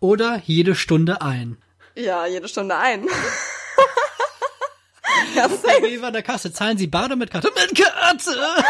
[0.00, 1.56] oder jede Stunde ein?
[1.94, 3.06] Ja, jede Stunde ein.
[5.34, 6.02] ja, safe.
[6.02, 6.52] War der Kasse?
[6.52, 7.50] Zahlen Sie bar oder mit Karte?
[7.54, 8.30] Mit Karte!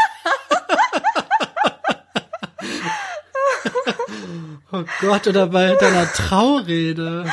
[4.73, 7.31] oh Gott, oder bei deiner Traurede.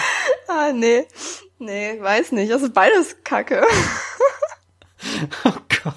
[0.47, 1.07] Ah, nee.
[1.59, 2.51] Nee, weiß nicht.
[2.51, 3.65] Das ist beides Kacke.
[5.43, 5.51] Oh
[5.83, 5.93] Gott.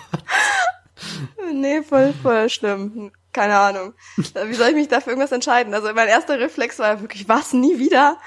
[1.55, 3.11] nee, voll, voll schlimm.
[3.39, 3.95] Keine Ahnung.
[4.16, 5.72] Wie soll ich mich da für irgendwas entscheiden?
[5.72, 8.18] Also mein erster Reflex war ja wirklich, was, nie wieder?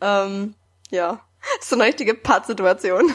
[0.00, 0.54] Ähm,
[0.90, 1.20] ja.
[1.60, 3.12] ist so eine richtige Pattsituation.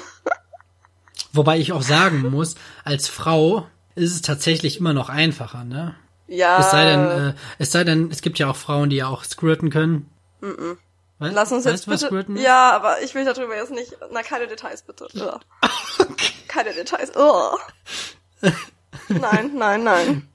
[1.34, 3.66] Wobei ich auch sagen muss, als Frau
[3.96, 5.96] ist es tatsächlich immer noch einfacher, ne?
[6.28, 6.60] Ja.
[6.60, 9.24] Es sei denn, äh, es sei denn, es gibt ja auch Frauen, die ja auch
[9.24, 10.12] squirten können.
[10.42, 10.74] Mm
[11.18, 12.40] We Lass uns weißt jetzt was bitte.
[12.40, 13.98] Ja, aber ich will darüber jetzt nicht.
[14.12, 15.08] Na, keine Details bitte.
[15.16, 15.40] Ugh.
[16.48, 17.16] Keine Details.
[17.16, 17.58] Ugh.
[19.10, 20.28] Nein, nein, nein.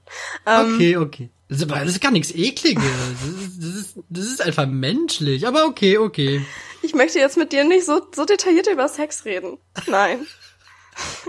[0.45, 1.29] Ähm, Okay, okay.
[1.49, 2.83] Das ist, das ist gar nichts Ekliges.
[2.83, 5.47] Das ist, das, ist, das ist einfach menschlich.
[5.47, 6.45] Aber okay, okay.
[6.81, 9.57] Ich möchte jetzt mit dir nicht so, so detailliert über Sex reden.
[9.87, 10.25] Nein.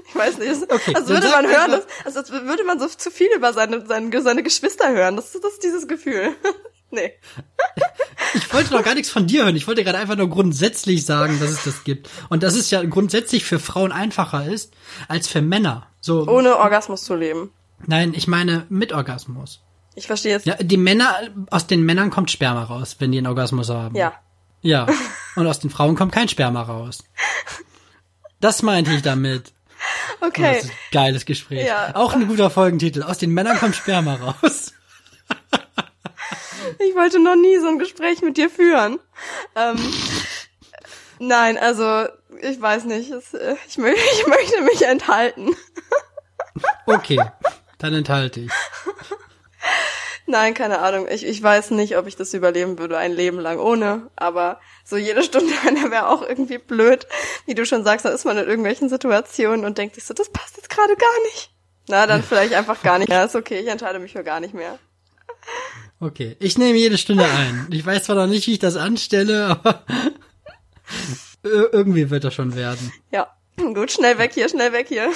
[0.08, 0.50] Ich weiß nicht.
[0.50, 3.28] Das, Okay, als dann würde man hören, dass, also als würde man so zu viel
[3.36, 5.16] über seine, seine, seine Geschwister hören.
[5.16, 6.34] Das, ist- das ist dieses Gefühl.
[6.90, 7.12] Nee.
[8.34, 9.56] Ich wollte doch gar nichts von dir hören.
[9.56, 12.10] Ich wollte gerade einfach nur grundsätzlich sagen, dass es das gibt.
[12.28, 14.74] Und dass es ja grundsätzlich für Frauen einfacher ist
[15.08, 15.86] als für Männer.
[16.02, 17.50] So, Ohne Orgasmus zu leben.
[17.86, 19.62] nein, ich meine mit Orgasmus.
[19.94, 20.44] Ich verstehe jetzt.
[20.46, 21.14] Ja, die Männer,
[21.50, 23.94] aus den Männern kommt Sperma raus, wenn die einen Orgasmus haben.
[23.96, 24.12] ja.
[24.60, 24.86] Ja.
[25.36, 27.04] Und aus den Frauen kommt kein Sperma raus.
[28.40, 29.52] Das meinte ich damit.
[30.20, 30.54] Oh, Okay.
[30.54, 31.66] das ist ein geiles Gespräch.
[31.66, 31.94] Ja.
[31.94, 33.02] Auch ein guter Folgentitel.
[33.04, 34.74] Aus den Männern kommt Sperma raus.
[36.78, 39.00] Ich wollte noch nie so ein Gespräch mit dir führen.
[39.56, 39.76] Ähm,
[41.18, 42.06] nein, also
[42.40, 43.10] ich weiß nicht.
[43.10, 45.56] Es, äh, ich, mö ich möchte mich enthalten.
[46.86, 47.20] Okay,
[47.78, 48.52] dann enthalte ich.
[50.26, 51.08] Nein, keine Ahnung.
[51.08, 54.10] Ich, ich weiß nicht, ob ich das überleben würde, ein Leben lang ohne.
[54.14, 55.52] Aber so jede Stunde
[55.90, 57.06] wäre auch irgendwie blöd.
[57.46, 60.30] Wie du schon sagst, da ist man in irgendwelchen Situationen und denkt sich so, das
[60.30, 61.50] passt jetzt gerade gar nicht.
[61.88, 63.24] Na, dann vielleicht einfach gar nicht mehr.
[63.24, 64.78] Ist okay, ich entscheide mich für gar nicht mehr.
[66.00, 67.66] Okay, ich nehme jede Stunde ein.
[67.72, 69.84] Ich weiß zwar noch nicht, wie ich das anstelle, aber
[71.44, 72.92] ir- irgendwie wird das schon werden.
[73.10, 75.10] Ja, gut, schnell weg hier, schnell weg hier.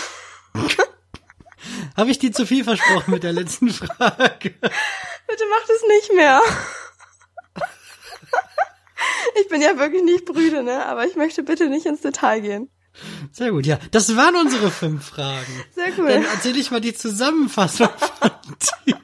[1.96, 4.50] Habe ich dir zu viel versprochen mit der letzten Frage?
[4.50, 6.40] Bitte macht es nicht mehr.
[9.40, 10.84] Ich bin ja wirklich nicht brüde, ne?
[10.86, 12.70] Aber ich möchte bitte nicht ins Detail gehen.
[13.30, 13.78] Sehr gut, ja.
[13.90, 15.64] Das waren unsere fünf Fragen.
[15.74, 16.10] Sehr Dann cool.
[16.34, 17.88] erzähle ich mal die Zusammenfassung
[18.20, 18.30] von
[18.86, 18.96] dir.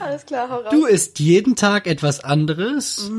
[0.00, 0.70] Alles klar, hau raus.
[0.70, 3.10] Du isst jeden Tag etwas anderes,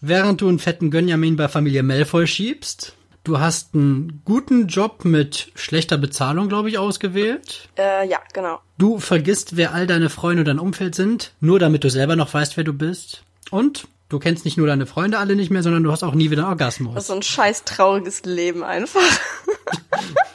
[0.00, 2.94] während du einen fetten Gönjamin bei Familie Malfoy schiebst.
[3.24, 7.68] Du hast einen guten Job mit schlechter Bezahlung, glaube ich, ausgewählt.
[7.78, 8.58] Äh, ja, genau.
[8.78, 12.34] Du vergisst, wer all deine Freunde und dein Umfeld sind, nur damit du selber noch
[12.34, 13.22] weißt, wer du bist.
[13.52, 16.32] Und du kennst nicht nur deine Freunde alle nicht mehr, sondern du hast auch nie
[16.32, 16.94] wieder einen Orgasmus.
[16.94, 19.00] Das ist so ein scheiß trauriges Leben einfach.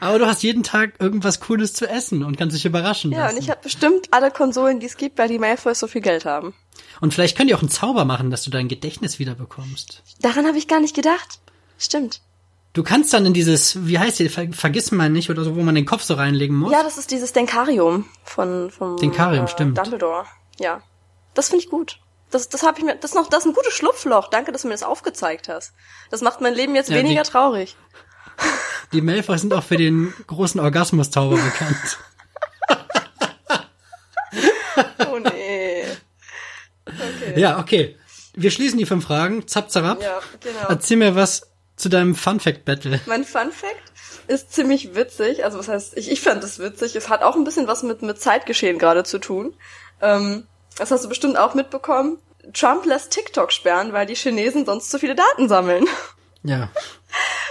[0.00, 3.36] Aber du hast jeden Tag irgendwas Cooles zu essen und kannst dich überraschen Ja, lassen.
[3.36, 6.24] und ich habe bestimmt alle Konsolen, die es gibt, weil die Malfoys so viel Geld
[6.24, 6.54] haben.
[7.00, 10.02] und vielleicht können die auch einen Zauber machen, dass du dein Gedächtnis wieder bekommst.
[10.20, 11.40] Daran habe ich gar nicht gedacht.
[11.78, 12.20] Stimmt.
[12.74, 15.62] Du kannst dann in dieses, wie heißt die, Ver vergiss mal nicht oder so, wo
[15.62, 16.70] man den Kopf so reinlegen muss.
[16.72, 19.78] Ja, das ist dieses Denkarium von vom Denkarium, äh, stimmt.
[19.78, 20.26] Dumbledore.
[20.60, 20.82] Ja,
[21.34, 21.98] das finde ich gut.
[22.30, 24.28] Das, das habe ich mir, das ist noch, das ist ein gutes Schlupfloch.
[24.28, 25.72] Danke, dass du mir das aufgezeigt hast.
[26.10, 27.74] Das macht mein Leben jetzt Ja, weniger die- traurig.
[28.92, 31.98] Die Malfoys sind auch für den großen Orgasmus-Zauber bekannt.
[35.10, 35.84] Oh nee.
[36.86, 37.40] Okay.
[37.40, 37.96] Ja, okay.
[38.34, 39.46] Wir schließen die fünf Fragen.
[39.48, 40.02] Zap, zarab.
[40.02, 40.68] Ja, genau.
[40.68, 43.00] Erzähl mir was zu deinem Fun-Fact-Battle.
[43.06, 43.92] Mein Fun Fact
[44.26, 45.44] ist ziemlich witzig.
[45.44, 46.94] Also was heißt, ich, ich fand es witzig.
[46.96, 49.54] Es hat auch ein bisschen was mit, mit Zeitgeschehen gerade zu tun.
[50.00, 52.18] Ähm, das hast du bestimmt auch mitbekommen.
[52.52, 55.84] Trump lässt TikTok sperren, weil die Chinesen sonst zu viele Daten sammeln.
[56.42, 56.70] Ja.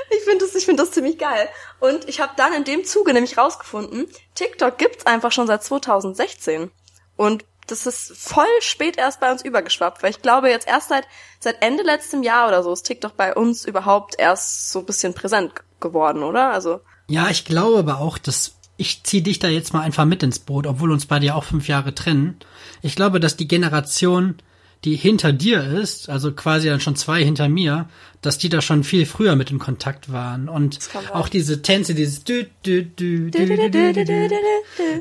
[0.10, 1.50] Ich finde das, ich finde das ziemlich geil.
[1.80, 6.72] Und ich habe dann in dem Zuge nämlich rausgefunden, TikTok gibt's einfach schon seit 2016.
[7.16, 11.06] Und das ist voll spät erst bei uns übergeschwappt, weil ich glaube jetzt erst seit
[11.40, 15.14] seit Ende letztem Jahr oder so ist TikTok bei uns überhaupt erst so ein bisschen
[15.14, 16.52] präsent geworden, oder?
[16.52, 20.24] Also Ja, ich glaube aber auch, dass ich zieh dich da jetzt mal einfach mit
[20.24, 22.38] ins Boot, obwohl uns beide ja auch fünf Jahre trennen.
[22.82, 24.38] Ich glaube, dass die Generation,
[24.86, 27.90] die hinter dir ist, also quasi dann schon zwei hinter mir,
[28.22, 30.50] dass die da schon viel früher mit in Kontakt waren.
[30.50, 30.80] Und
[31.14, 34.30] auch diese Tänze, dieses dü, dü, dü, dü, dü, dü, dü, dü.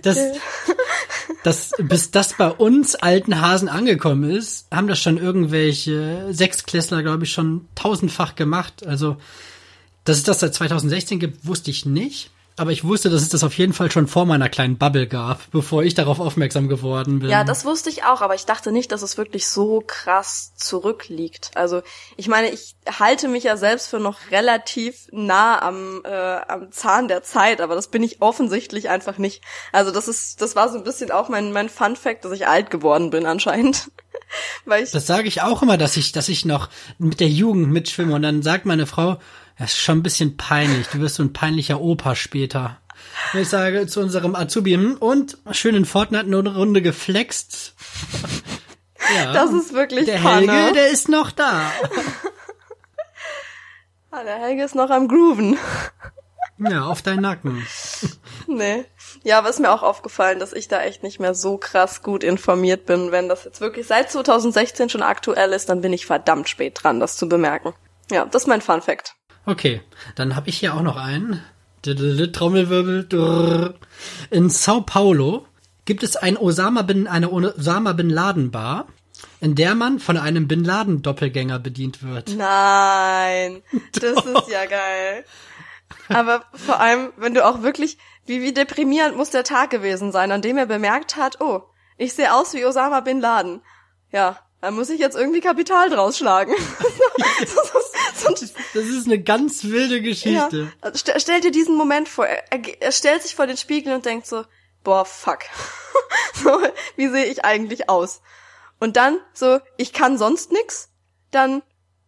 [0.03, 0.19] Das,
[1.45, 7.25] das, bis das bei uns alten Hasen angekommen ist, haben das schon irgendwelche Sechsklässler, glaube
[7.25, 8.87] ich, schon tausendfach gemacht.
[8.87, 9.17] Also,
[10.05, 12.31] dass es das seit 2016 gibt, wusste ich nicht.
[12.59, 15.41] Aber ich wusste, dass es das auf jeden Fall schon vor meiner kleinen Bubble gab,
[15.51, 17.29] bevor ich darauf aufmerksam geworden bin.
[17.29, 21.51] Ja, das wusste ich auch, aber ich dachte nicht, dass es wirklich so krass zurückliegt.
[21.55, 21.83] Also
[22.17, 27.09] ich meine, ich halte mich ja selbst für noch relativ nah am, äh, am Zahn
[27.09, 29.43] der Zeit, aber das bin ich offensichtlich einfach nicht.
[29.73, 32.47] Also das ist, das war so ein bisschen auch mein, mein Fun Fact, dass ich
[32.47, 33.91] alt geworden bin anscheinend.
[34.65, 37.71] Weil ich, Das sage ich auch immer, dass ich, dass ich noch mit der Jugend
[37.71, 39.19] mitschwimme und dann sagt meine Frau,
[39.59, 42.81] das ist schon ein bisschen peinlich, du wirst so ein peinlicher Opa später.
[43.33, 47.75] Und ich sage zu unserem Azubi, hm, und schön in Fortnite eine Runde geflext.
[49.15, 50.53] Ja, das ist wirklich der Panne.
[50.53, 51.71] Helge, der ist noch da.
[54.11, 55.57] ah, der Helge ist noch am Grooven.
[56.59, 57.67] Ja, auf deinen Nacken.
[58.47, 58.87] Nee.
[59.23, 62.25] Ja, aber ist mir auch aufgefallen, dass ich da echt nicht mehr so krass gut
[62.25, 63.13] informiert bin.
[63.13, 66.99] Wenn das jetzt wirklich seit 2016 schon aktuell ist, dann bin ich verdammt spät dran,
[66.99, 67.75] das zu bemerken.
[68.11, 69.17] Ja, das ist mein Fun Fact.
[69.47, 69.81] Okay,
[70.17, 71.43] dann habe ich hier auch noch einen.
[71.83, 73.75] Trommelwirbel.
[74.31, 75.47] In Sao Paulo
[75.85, 78.89] gibt es ein Osama bin, eine Osama Bin Laden Bar,
[79.41, 82.35] in der man von einem Bin Laden Doppelgänger bedient wird.
[82.37, 85.25] Nein, das ist ja geil.
[86.09, 90.33] Aber vor allem, wenn du auch wirklich, wie, wie deprimierend muss der Tag gewesen sein,
[90.33, 91.63] an dem er bemerkt hat, oh,
[91.97, 93.63] ich sehe aus wie Osama Bin Laden.
[94.11, 96.53] Ja, da muss ich jetzt irgendwie Kapital draus schlagen.
[98.75, 100.73] das ist eine ganz wilde Geschichte.
[100.83, 100.93] Ja.
[100.95, 102.27] Stell, stell dir diesen Moment vor.
[102.27, 104.45] Er, er, stellt sich vor den Spiegel und denkt so,
[104.83, 105.41] boah, fuck.
[106.35, 106.59] so,
[106.97, 108.23] wie sehe ich eigentlich aus?
[108.81, 110.91] Und dann so, ich kann sonst nix,
[111.31, 111.63] dann,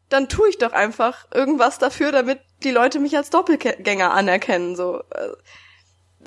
[0.09, 5.03] dann tue ich doch einfach irgendwas dafür, damit die Leute mich als Doppelgänger anerkennen, so.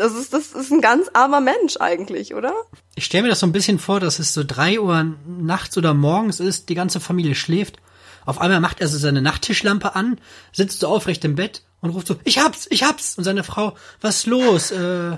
[0.02, 2.56] Das ist, das ist ein ganz armer Mensch eigentlich, oder?
[2.96, 5.94] Ich stelle mir das so ein bisschen vor, dass es so drei Uhr nachts oder
[5.94, 7.78] morgens ist, die ganze Familie schläft.
[8.26, 10.20] Auf einmal macht er so seine Nachttischlampe an,
[10.54, 13.16] sitzt so aufrecht im Bett und ruft so, ich hab's, ich hab's.
[13.16, 14.72] Und seine Frau, was ist los?
[14.72, 15.18] Äh,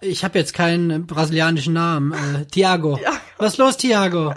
[0.00, 2.12] ich habe jetzt keinen brasilianischen Namen.
[2.12, 2.98] Äh, Tiago.
[3.02, 3.12] Ja.
[3.36, 4.32] Was ist los, Tiago?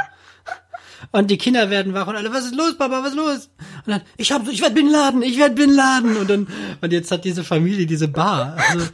[1.13, 3.49] Und die Kinder werden wach und alle, was ist los, Papa, was ist los?
[3.85, 6.17] Und dann, ich hab, ich werd Bin Laden, ich werd Bin Laden.
[6.17, 6.47] Und dann,
[6.81, 8.57] und jetzt hat diese Familie diese Bar.
[8.69, 8.87] Also,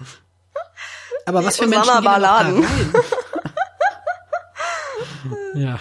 [1.26, 2.66] aber was für Menschen gehen da rein?
[5.56, 5.80] ja.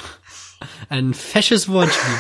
[0.89, 2.15] Ein fesches Wortspiel.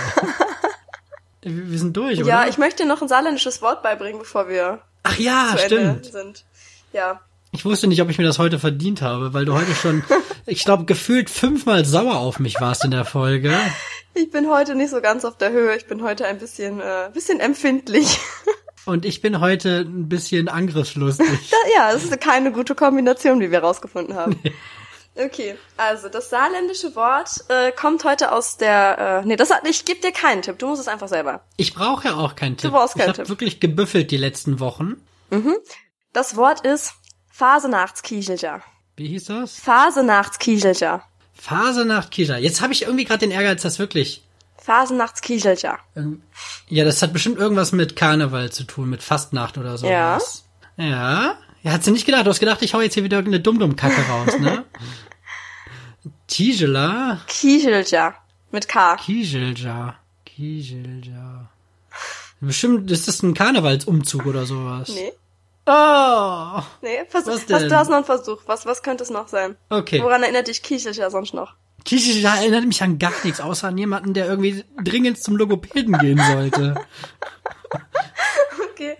[1.43, 2.29] Wir sind durch, oder?
[2.29, 6.07] Ja, ich möchte noch ein saarländisches Wort beibringen, bevor wir Ach ja, stimmt.
[6.07, 6.45] sind.
[6.93, 7.21] Ja.
[7.51, 10.03] Ich wusste nicht, ob ich mir das heute verdient habe, weil du heute schon,
[10.47, 13.55] ich glaube, gefühlt fünfmal sauer auf mich warst in der Folge.
[14.15, 15.77] Ich bin heute nicht so ganz auf der Höhe.
[15.77, 18.21] Ich bin heute ein bisschen, äh, bisschen empfindlich.
[18.85, 21.27] Und ich bin heute ein bisschen angriffslustig.
[21.77, 24.39] ja, das ist keine gute Kombination, wie wir rausgefunden haben.
[24.43, 24.53] Nee.
[25.15, 29.23] Okay, also das saarländische Wort äh, kommt heute aus der.
[29.23, 30.59] Äh, nee, das hat, ich gebe dir keinen Tipp.
[30.59, 31.43] Du musst es einfach selber.
[31.59, 32.71] Ich brauche ja auch keinen Tipp.
[32.71, 33.29] Du brauchst keinen ich Tipp.
[33.29, 34.97] wirklich gebüffelt die letzten Wochen.
[35.29, 35.57] Mhm.
[36.15, 36.95] Das Wort ist
[37.31, 38.63] Phasenachtskieselja.
[38.97, 39.59] Wie hieß das?
[39.59, 41.03] Phasenachtskieselja.
[41.35, 42.41] Phasenachtskieselja.
[42.41, 44.23] Jetzt habe ich irgendwie gerade den Ehrgeiz, das wirklich.
[44.63, 45.79] Phasenachtskieselja.
[46.69, 49.87] Ja, das hat bestimmt irgendwas mit Karneval zu tun, mit Fastnacht oder so.
[49.87, 50.19] Ja.
[50.77, 51.37] Ja.
[51.63, 52.27] Ja, hat sie nicht gedacht.
[52.27, 54.65] Du hast gedacht, ich hau jetzt hier wieder irgendeine Dumm-Dumm-Kacke raus, ne?
[56.27, 57.21] Tischela.
[57.27, 58.15] Kieselja.
[58.51, 58.97] Mit K.
[58.97, 59.97] Kieselja.
[60.25, 61.49] Kieselja.
[62.41, 64.89] Bestimmt ist das ein Karnevalsumzug oder sowas.
[64.89, 65.13] Nee.
[65.67, 66.61] Oh!
[66.83, 67.57] Nee, versuch, was, denn?
[67.57, 68.39] was du hast noch einen Versuch.
[68.47, 69.57] Was, was könnte es noch sein?
[69.69, 70.03] Okay.
[70.03, 71.55] Woran erinnert dich Kieselja sonst noch?
[71.85, 76.19] Kieselja erinnert mich an gar nichts, außer an jemanden, der irgendwie dringend zum Logopäden gehen
[76.19, 76.75] sollte.
[78.71, 78.97] okay.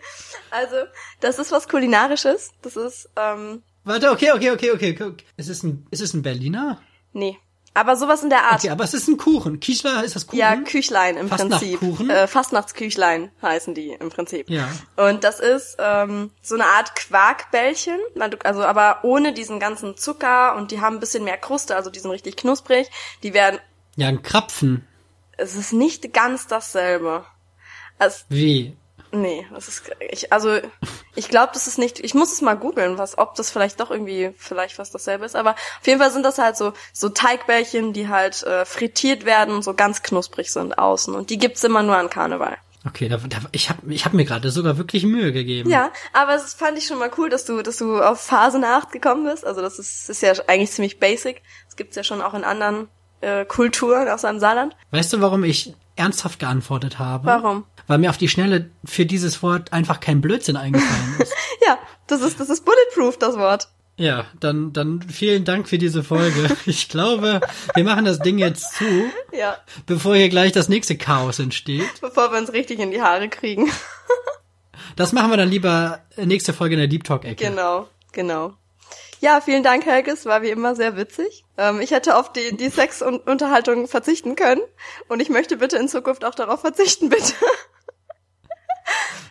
[0.51, 0.77] Also,
[1.21, 2.53] das ist was Kulinarisches.
[2.63, 3.63] Das ist, ähm.
[3.85, 4.97] Warte, okay, okay, okay, okay.
[5.01, 5.25] okay.
[5.37, 6.81] Ist es ein, ist es ein Berliner?
[7.13, 7.39] Nee.
[7.75, 8.61] Aber sowas in der Art.
[8.61, 9.59] Okay, aber es ist ein Kuchen.
[9.59, 10.39] Kichler ist das Kuchen?
[10.39, 11.81] Ja, Küchlein im Prinzip.
[11.83, 14.51] Äh, Fastnachtsküchlein heißen die im Prinzip.
[14.51, 14.69] Ja.
[14.97, 17.99] Und das ist ähm, so eine Art Quarkbällchen,
[18.45, 21.99] also aber ohne diesen ganzen Zucker und die haben ein bisschen mehr Kruste, also die
[21.99, 22.91] sind richtig knusprig.
[23.23, 23.59] Die werden.
[23.97, 24.87] Ja, ein Krapfen.
[25.39, 27.25] Es ist nicht ganz dasselbe.
[27.99, 28.77] Also, Wie?
[29.15, 30.59] Nee, das ist ich also
[31.15, 33.91] ich glaube, das ist nicht ich muss es mal googeln, was ob das vielleicht doch
[33.91, 37.93] irgendwie vielleicht was dasselbe ist, aber auf jeden Fall sind das halt so so Teigbällchen,
[37.93, 41.83] die halt äh, frittiert werden und so ganz knusprig sind außen und die gibt's immer
[41.83, 42.57] nur an Karneval.
[42.85, 45.71] Okay, da, da, ich habe ich hab mir gerade sogar wirklich Mühe gegeben.
[45.71, 48.91] Ja, aber es fand ich schon mal cool, dass du dass du auf Phase nach
[48.91, 49.45] gekommen bist.
[49.45, 51.43] Also das ist ist ja eigentlich ziemlich basic.
[51.67, 52.89] Das gibt's ja schon auch in anderen
[53.23, 54.77] äh, Kulturen aus einem Saarland.
[54.91, 57.27] Weißt du, warum ich ernsthaft geantwortet habe?
[57.27, 57.65] Warum?
[57.87, 61.33] weil mir auf die Schnelle für dieses Wort einfach kein Blödsinn eingefallen ist.
[61.67, 63.69] ja, das ist, das ist bulletproof, das Wort.
[63.99, 66.57] Ja, dann, dann vielen Dank für diese Folge.
[66.67, 67.41] Ich glaube,
[67.75, 68.85] wir machen das Ding jetzt zu,
[69.37, 69.59] ja.
[69.87, 72.01] bevor hier gleich das nächste Chaos entsteht.
[72.01, 73.71] Bevor wir uns richtig in die Haare kriegen.
[74.97, 77.45] das machen wir dann lieber nächste Folge in der Deep Talk-Ecke.
[77.45, 78.55] Genau, genau.
[79.23, 80.11] Ja, vielen Dank, Helge.
[80.11, 81.45] Es war wie immer sehr witzig.
[81.57, 84.63] Ähm, ich hätte auf die, die Sexunterhaltung verzichten können.
[85.07, 87.33] Und ich möchte bitte in Zukunft auch darauf verzichten, bitte.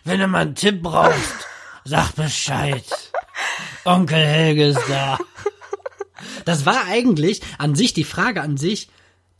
[0.04, 1.46] Wenn du mal einen Tipp brauchst,
[1.84, 2.84] sag Bescheid.
[3.84, 5.18] Onkel Helge ist da.
[6.46, 8.88] Das war eigentlich an sich, die Frage an sich,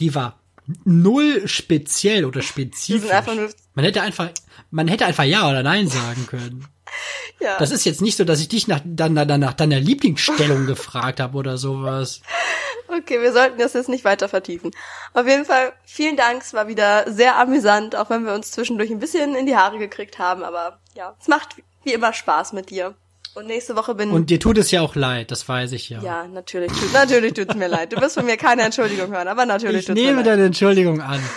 [0.01, 0.39] die war
[0.85, 3.09] null speziell oder spezifisch.
[3.75, 4.29] Man hätte einfach,
[4.71, 6.69] man hätte einfach ja oder nein sagen können.
[7.41, 7.59] Ja.
[7.59, 11.21] Das ist jetzt nicht so, dass ich dich nach, dann, dann, nach deiner Lieblingsstellung gefragt
[11.21, 12.21] habe oder sowas.
[12.89, 14.71] Okay, wir sollten das jetzt nicht weiter vertiefen.
[15.15, 16.43] Auf jeden Fall, vielen Dank.
[16.43, 19.79] Es war wieder sehr amüsant, auch wenn wir uns zwischendurch ein bisschen in die Haare
[19.79, 20.45] gekriegt haben.
[20.45, 22.95] Aber ja, es macht wie immer Spaß mit dir.
[23.35, 26.03] Und nächste Woche bin Und dir tut es ja auch leid, das weiß ich ja.
[26.03, 27.91] Ja, natürlich tut, natürlich tut's mir leid.
[27.91, 30.27] Du wirst von mir keine Entschuldigung hören, aber natürlich ich tut's mir nehme leid.
[30.27, 31.19] deine Entschuldigung an.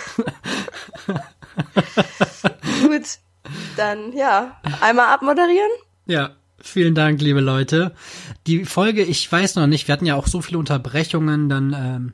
[2.82, 3.02] Gut,
[3.76, 5.70] dann ja, einmal abmoderieren.
[6.06, 6.30] Ja,
[6.60, 7.92] vielen Dank, liebe Leute.
[8.46, 12.12] Die Folge, ich weiß noch nicht, wir hatten ja auch so viele Unterbrechungen, dann ähm,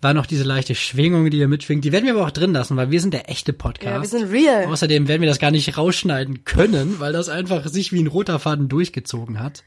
[0.00, 1.84] war noch diese leichte Schwingung, die ihr mitschwingt.
[1.84, 3.94] Die werden wir aber auch drin lassen, weil wir sind der echte Podcast.
[3.94, 4.66] Ja, wir sind real.
[4.66, 8.38] Außerdem werden wir das gar nicht rausschneiden können, weil das einfach sich wie ein roter
[8.38, 9.64] Faden durchgezogen hat.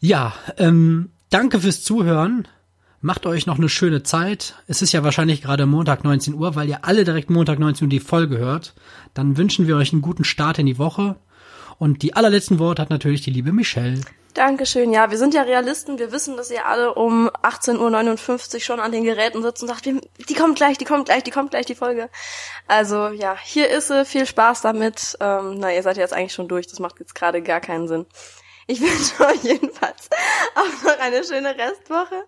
[0.00, 2.46] Ja, ähm, danke fürs Zuhören.
[3.00, 4.56] Macht euch noch eine schöne Zeit.
[4.66, 7.90] Es ist ja wahrscheinlich gerade Montag 19 Uhr, weil ihr alle direkt Montag 19 Uhr
[7.90, 8.74] die Folge hört.
[9.14, 11.14] Dann wünschen wir euch einen guten Start in die Woche.
[11.78, 14.00] Und die allerletzten Worte hat natürlich die liebe Michelle.
[14.34, 14.92] Dankeschön.
[14.92, 16.00] Ja, wir sind ja Realisten.
[16.00, 19.86] Wir wissen, dass ihr alle um 18.59 Uhr schon an den Geräten sitzt und sagt,
[19.86, 22.10] die kommt gleich, die kommt gleich, die kommt gleich, die Folge.
[22.66, 24.04] Also ja, hier ist sie.
[24.04, 25.16] Viel Spaß damit.
[25.20, 26.66] Ähm, na, ihr seid ja jetzt eigentlich schon durch.
[26.66, 28.06] Das macht jetzt gerade gar keinen Sinn.
[28.70, 30.10] Ich wünsche euch jedenfalls
[30.54, 32.22] auch noch eine schöne Restwoche.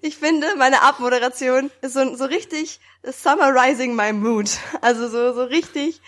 [0.00, 4.48] Ich finde, meine Abmoderation ist so, so richtig summarizing my mood.
[4.80, 6.00] Also so, so richtig,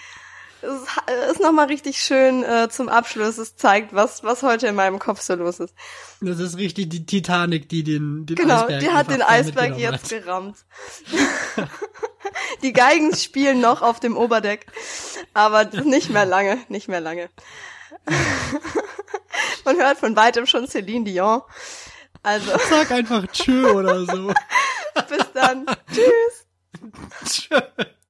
[0.62, 3.36] es ist- nochmal richtig schön äh, zum Abschluss.
[3.36, 5.74] Es zeigt, was, was heute in meinem Kopf so los ist.
[6.22, 10.04] Das ist richtig die Titanic, die den, den Genau, Eisberg die hat den Eisberg jetzt
[10.04, 10.08] hat.
[10.24, 10.56] gerammt.
[12.62, 14.66] die Geigen spielen noch auf dem Oberdeck,
[15.34, 17.28] aber nicht mehr lange, nicht mehr lange.
[19.64, 21.42] Man hört von weitem schon Celine Dion.
[22.22, 24.32] Also, Sag einfach tschö oder so.
[25.08, 25.66] bis dann.
[25.92, 26.46] Tschüss.
[27.24, 27.60] Tschö.